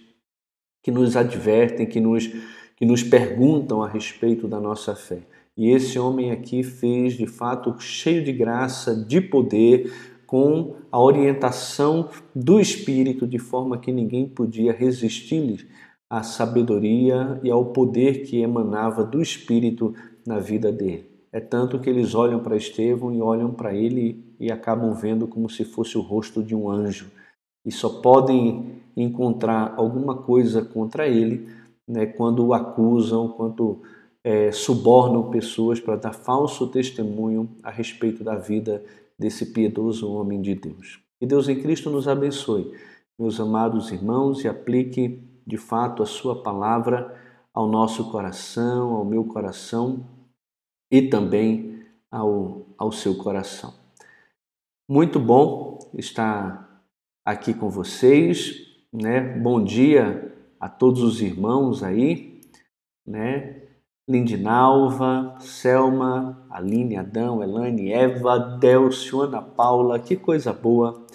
que 0.84 0.92
nos 0.92 1.18
advertem, 1.18 1.88
que 1.88 2.00
nos 2.00 2.30
que 2.76 2.86
nos 2.86 3.04
perguntam 3.04 3.82
a 3.82 3.88
respeito 3.88 4.48
da 4.48 4.60
nossa 4.60 4.96
fé. 4.96 5.20
E 5.58 5.70
esse 5.70 5.98
homem 5.98 6.32
aqui 6.32 6.64
fez, 6.64 7.14
de 7.14 7.26
fato, 7.26 7.80
cheio 7.80 8.24
de 8.24 8.34
graça, 8.34 8.96
de 8.96 9.22
poder, 9.22 9.92
com 10.26 10.76
a 10.92 11.00
orientação 11.00 12.10
do 12.36 12.60
Espírito, 12.60 13.28
de 13.28 13.38
forma 13.38 13.78
que 13.78 13.92
ninguém 13.92 14.28
podia 14.28 14.74
resistir-lhe 14.74 15.66
à 16.10 16.24
sabedoria 16.24 17.40
e 17.44 17.50
ao 17.50 17.66
poder 17.66 18.24
que 18.24 18.42
emanava 18.42 19.04
do 19.04 19.22
Espírito 19.22 19.94
na 20.26 20.40
vida 20.40 20.72
dele. 20.72 21.06
É 21.32 21.40
tanto 21.40 21.80
que 21.80 21.90
eles 21.90 22.16
olham 22.16 22.40
para 22.40 22.58
Estevão 22.58 23.14
e 23.14 23.22
olham 23.22 23.52
para 23.52 23.74
ele 23.74 24.24
e 24.40 24.52
acabam 24.52 24.94
vendo 24.94 25.28
como 25.28 25.50
se 25.50 25.64
fosse 25.64 25.98
o 25.98 26.02
rosto 26.02 26.44
de 26.44 26.56
um 26.56 26.70
anjo. 26.70 27.12
E 27.66 27.72
só 27.72 28.02
podem 28.02 28.82
encontrar 28.96 29.74
alguma 29.76 30.16
coisa 30.16 30.64
contra 30.64 31.08
ele 31.08 31.48
né, 31.88 32.06
quando 32.06 32.54
acusam, 32.54 33.30
quando 33.30 33.82
é, 34.24 34.52
subornam 34.52 35.30
pessoas 35.30 35.80
para 35.80 35.96
dar 35.96 36.14
falso 36.14 36.68
testemunho 36.68 37.50
a 37.64 37.70
respeito 37.70 38.24
da 38.24 38.36
vida 38.36 38.84
desse 39.18 39.48
piedoso 39.48 40.12
homem 40.12 40.42
de 40.42 40.56
Deus. 40.56 41.00
Que 41.20 41.26
Deus 41.26 41.48
em 41.48 41.62
Cristo 41.62 41.90
nos 41.90 42.08
abençoe, 42.08 42.74
meus 43.18 43.40
amados 43.40 43.92
irmãos, 43.92 44.44
e 44.44 44.48
aplique 44.48 45.22
de 45.46 45.58
fato 45.58 46.02
a 46.02 46.06
Sua 46.06 46.42
palavra 46.42 47.16
ao 47.54 47.68
nosso 47.68 48.12
coração, 48.12 48.96
ao 48.96 49.06
meu 49.06 49.24
coração 49.24 50.06
e 50.92 51.04
também 51.04 51.84
ao, 52.12 52.66
ao 52.78 52.92
seu 52.92 53.16
coração. 53.16 53.74
Muito 54.90 55.20
bom 55.20 55.80
estar 55.94 56.84
aqui 57.24 57.54
com 57.54 57.70
vocês, 57.70 58.68
né? 58.92 59.22
Bom 59.22 59.64
dia 59.64 60.25
a 60.60 60.70
todos 60.70 61.02
os 61.02 61.22
irmãos 61.22 61.84
aí, 61.84 62.42
né? 63.06 63.62
Lindinalva, 64.08 65.36
Selma, 65.40 66.46
Aline, 66.50 66.96
Adão, 66.96 67.42
Elane, 67.42 67.92
Eva, 67.92 68.38
Delcio, 68.38 69.22
Ana 69.22 69.42
Paula, 69.42 69.98
que 69.98 70.16
coisa 70.16 70.54
boa, 70.54 71.06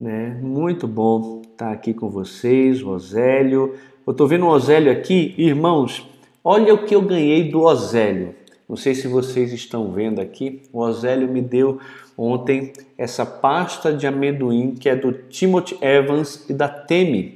né? 0.00 0.40
Muito 0.42 0.88
bom 0.88 1.42
estar 1.42 1.70
aqui 1.70 1.92
com 1.92 2.08
vocês, 2.08 2.80
Rosélio. 2.80 3.74
Eu 4.06 4.12
estou 4.12 4.26
vendo 4.26 4.46
o 4.46 4.48
Osélio 4.48 4.90
aqui, 4.90 5.34
irmãos, 5.36 6.08
olha 6.42 6.72
o 6.72 6.84
que 6.84 6.94
eu 6.94 7.02
ganhei 7.02 7.50
do 7.50 7.60
Osélio. 7.60 8.34
Não 8.68 8.76
sei 8.76 8.94
se 8.94 9.06
vocês 9.06 9.52
estão 9.52 9.92
vendo 9.92 10.18
aqui, 10.18 10.62
o 10.72 10.80
Osélio 10.80 11.28
me 11.28 11.42
deu 11.42 11.78
ontem 12.16 12.72
essa 12.96 13.26
pasta 13.26 13.92
de 13.92 14.06
amendoim 14.06 14.74
que 14.74 14.88
é 14.88 14.96
do 14.96 15.12
Timothy 15.12 15.76
Evans 15.82 16.48
e 16.48 16.54
da 16.54 16.68
Temi, 16.68 17.34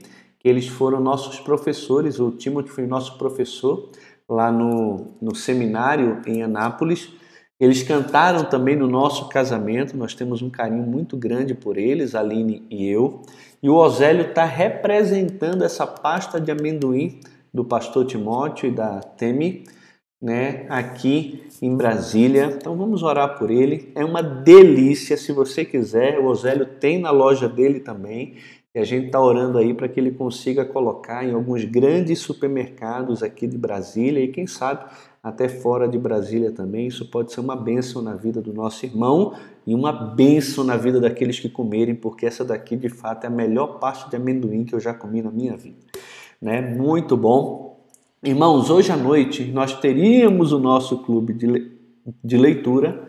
eles 0.48 0.68
foram 0.68 1.00
nossos 1.00 1.40
professores, 1.40 2.20
o 2.20 2.30
Timothy 2.30 2.70
foi 2.70 2.86
nosso 2.86 3.16
professor 3.18 3.90
lá 4.28 4.50
no, 4.50 5.14
no 5.20 5.34
seminário 5.34 6.20
em 6.26 6.42
Anápolis. 6.42 7.12
Eles 7.58 7.82
cantaram 7.82 8.44
também 8.44 8.76
no 8.76 8.86
nosso 8.86 9.28
casamento, 9.28 9.96
nós 9.96 10.14
temos 10.14 10.42
um 10.42 10.50
carinho 10.50 10.82
muito 10.82 11.16
grande 11.16 11.54
por 11.54 11.78
eles, 11.78 12.14
Aline 12.14 12.66
e 12.70 12.86
eu. 12.86 13.22
E 13.62 13.70
o 13.70 13.74
Osélio 13.74 14.28
está 14.28 14.44
representando 14.44 15.64
essa 15.64 15.86
pasta 15.86 16.38
de 16.38 16.50
amendoim 16.50 17.18
do 17.52 17.64
pastor 17.64 18.04
Timóteo 18.04 18.68
e 18.68 18.70
da 18.70 19.00
Temi, 19.00 19.64
né, 20.20 20.66
aqui 20.68 21.44
em 21.62 21.74
Brasília. 21.74 22.52
Então 22.54 22.76
vamos 22.76 23.02
orar 23.02 23.38
por 23.38 23.50
ele. 23.50 23.90
É 23.94 24.04
uma 24.04 24.22
delícia, 24.22 25.16
se 25.16 25.32
você 25.32 25.64
quiser. 25.64 26.18
O 26.18 26.26
Osélio 26.26 26.66
tem 26.66 27.00
na 27.00 27.10
loja 27.10 27.48
dele 27.48 27.80
também. 27.80 28.36
E 28.76 28.78
a 28.78 28.84
gente 28.84 29.06
está 29.06 29.18
orando 29.18 29.56
aí 29.56 29.72
para 29.72 29.88
que 29.88 29.98
ele 29.98 30.10
consiga 30.10 30.62
colocar 30.62 31.24
em 31.24 31.32
alguns 31.32 31.64
grandes 31.64 32.18
supermercados 32.18 33.22
aqui 33.22 33.46
de 33.46 33.56
Brasília 33.56 34.22
e 34.22 34.28
quem 34.28 34.46
sabe 34.46 34.84
até 35.22 35.48
fora 35.48 35.88
de 35.88 35.98
Brasília 35.98 36.52
também. 36.52 36.86
Isso 36.86 37.10
pode 37.10 37.32
ser 37.32 37.40
uma 37.40 37.56
bênção 37.56 38.02
na 38.02 38.14
vida 38.14 38.42
do 38.42 38.52
nosso 38.52 38.84
irmão 38.84 39.32
e 39.66 39.74
uma 39.74 39.90
bênção 39.90 40.62
na 40.62 40.76
vida 40.76 41.00
daqueles 41.00 41.40
que 41.40 41.48
comerem, 41.48 41.94
porque 41.94 42.26
essa 42.26 42.44
daqui 42.44 42.76
de 42.76 42.90
fato 42.90 43.24
é 43.24 43.28
a 43.28 43.30
melhor 43.30 43.78
parte 43.78 44.10
de 44.10 44.16
amendoim 44.16 44.66
que 44.66 44.74
eu 44.74 44.78
já 44.78 44.92
comi 44.92 45.22
na 45.22 45.30
minha 45.30 45.56
vida. 45.56 45.78
Né? 46.38 46.60
Muito 46.60 47.16
bom. 47.16 47.80
Irmãos, 48.22 48.68
hoje 48.68 48.92
à 48.92 48.96
noite 48.96 49.42
nós 49.46 49.80
teríamos 49.80 50.52
o 50.52 50.58
nosso 50.58 50.98
clube 50.98 51.32
de, 51.32 51.46
le... 51.46 51.72
de 52.22 52.36
leitura 52.36 53.05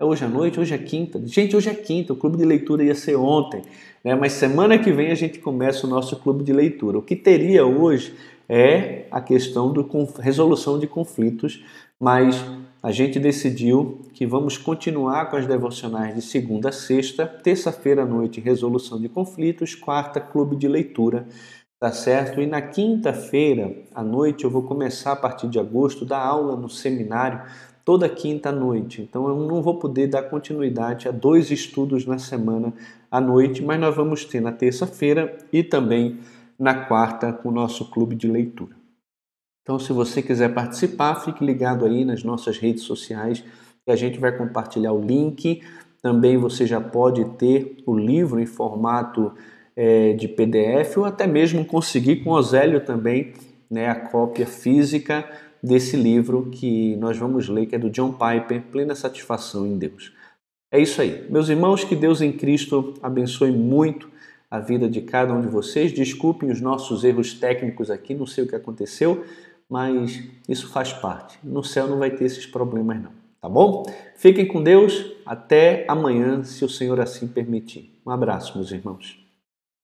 é 0.00 0.04
hoje 0.04 0.24
à 0.24 0.28
noite, 0.28 0.58
hoje 0.58 0.74
é 0.74 0.78
quinta. 0.78 1.20
Gente, 1.26 1.54
hoje 1.54 1.68
é 1.68 1.74
quinta, 1.74 2.14
o 2.14 2.16
clube 2.16 2.38
de 2.38 2.44
leitura 2.44 2.82
ia 2.82 2.94
ser 2.94 3.16
ontem, 3.16 3.60
né? 4.02 4.14
mas 4.14 4.32
semana 4.32 4.78
que 4.78 4.90
vem 4.90 5.10
a 5.10 5.14
gente 5.14 5.38
começa 5.38 5.86
o 5.86 5.90
nosso 5.90 6.16
clube 6.16 6.42
de 6.42 6.54
leitura. 6.54 6.98
O 6.98 7.02
que 7.02 7.14
teria 7.14 7.66
hoje 7.66 8.14
é 8.48 9.04
a 9.10 9.20
questão 9.20 9.70
da 9.70 9.82
resolução 10.18 10.78
de 10.78 10.86
conflitos, 10.86 11.62
mas 12.00 12.42
a 12.82 12.90
gente 12.90 13.20
decidiu 13.20 14.00
que 14.14 14.24
vamos 14.24 14.56
continuar 14.56 15.26
com 15.26 15.36
as 15.36 15.46
devocionais 15.46 16.14
de 16.14 16.22
segunda 16.22 16.70
a 16.70 16.72
sexta, 16.72 17.26
terça-feira 17.26 18.02
à 18.02 18.06
noite, 18.06 18.40
resolução 18.40 18.98
de 18.98 19.08
conflitos, 19.08 19.74
quarta, 19.74 20.18
clube 20.18 20.56
de 20.56 20.66
leitura, 20.66 21.28
tá 21.78 21.92
certo? 21.92 22.40
E 22.40 22.46
na 22.46 22.62
quinta-feira 22.62 23.76
à 23.94 24.02
noite 24.02 24.44
eu 24.44 24.50
vou 24.50 24.62
começar 24.62 25.12
a 25.12 25.16
partir 25.16 25.46
de 25.46 25.58
agosto 25.58 26.06
dar 26.06 26.24
aula 26.24 26.56
no 26.56 26.70
seminário 26.70 27.42
toda 27.90 28.08
quinta 28.08 28.52
noite. 28.52 29.02
Então 29.02 29.28
eu 29.28 29.34
não 29.34 29.60
vou 29.60 29.76
poder 29.76 30.06
dar 30.06 30.22
continuidade 30.22 31.08
a 31.08 31.10
dois 31.10 31.50
estudos 31.50 32.06
na 32.06 32.18
semana 32.18 32.72
à 33.10 33.20
noite, 33.20 33.64
mas 33.64 33.80
nós 33.80 33.96
vamos 33.96 34.24
ter 34.24 34.40
na 34.40 34.52
terça-feira 34.52 35.36
e 35.52 35.64
também 35.64 36.20
na 36.56 36.84
quarta 36.84 37.32
com 37.32 37.48
o 37.48 37.52
nosso 37.52 37.90
clube 37.90 38.14
de 38.14 38.28
leitura. 38.28 38.76
Então, 39.62 39.76
se 39.76 39.92
você 39.92 40.22
quiser 40.22 40.54
participar, 40.54 41.16
fique 41.16 41.44
ligado 41.44 41.84
aí 41.84 42.04
nas 42.04 42.22
nossas 42.22 42.58
redes 42.58 42.84
sociais 42.84 43.42
que 43.84 43.90
a 43.90 43.96
gente 43.96 44.20
vai 44.20 44.30
compartilhar 44.38 44.92
o 44.92 45.04
link. 45.04 45.60
Também 46.00 46.36
você 46.36 46.68
já 46.68 46.80
pode 46.80 47.24
ter 47.38 47.82
o 47.84 47.98
livro 47.98 48.38
em 48.38 48.46
formato 48.46 49.32
é, 49.74 50.12
de 50.12 50.28
PDF 50.28 50.96
ou 50.96 51.04
até 51.04 51.26
mesmo 51.26 51.64
conseguir 51.64 52.22
com 52.22 52.30
o 52.30 52.34
Osélio 52.34 52.84
também 52.84 53.32
né, 53.68 53.88
a 53.88 53.96
cópia 53.96 54.46
física 54.46 55.28
desse 55.62 55.96
livro 55.96 56.48
que 56.50 56.96
nós 56.96 57.16
vamos 57.16 57.48
ler, 57.48 57.66
que 57.66 57.74
é 57.74 57.78
do 57.78 57.90
John 57.90 58.12
Piper, 58.12 58.62
Plena 58.70 58.94
Satisfação 58.94 59.66
em 59.66 59.76
Deus. 59.76 60.12
É 60.72 60.80
isso 60.80 61.02
aí. 61.02 61.26
Meus 61.28 61.48
irmãos, 61.48 61.82
que 61.82 61.96
Deus 61.96 62.20
em 62.20 62.32
Cristo 62.32 62.94
abençoe 63.02 63.50
muito 63.50 64.08
a 64.50 64.58
vida 64.58 64.88
de 64.88 65.00
cada 65.00 65.32
um 65.32 65.40
de 65.40 65.48
vocês. 65.48 65.92
Desculpem 65.92 66.50
os 66.50 66.60
nossos 66.60 67.04
erros 67.04 67.34
técnicos 67.34 67.90
aqui, 67.90 68.14
não 68.14 68.26
sei 68.26 68.44
o 68.44 68.46
que 68.46 68.56
aconteceu, 68.56 69.24
mas 69.68 70.22
isso 70.48 70.68
faz 70.68 70.92
parte. 70.92 71.38
No 71.42 71.62
céu 71.62 71.86
não 71.86 71.98
vai 71.98 72.10
ter 72.10 72.24
esses 72.24 72.46
problemas 72.46 73.02
não, 73.02 73.12
tá 73.40 73.48
bom? 73.48 73.84
Fiquem 74.16 74.46
com 74.46 74.62
Deus, 74.62 75.12
até 75.26 75.84
amanhã, 75.88 76.42
se 76.42 76.64
o 76.64 76.68
Senhor 76.68 77.00
assim 77.00 77.28
permitir. 77.28 77.92
Um 78.04 78.10
abraço, 78.10 78.56
meus 78.56 78.72
irmãos. 78.72 79.19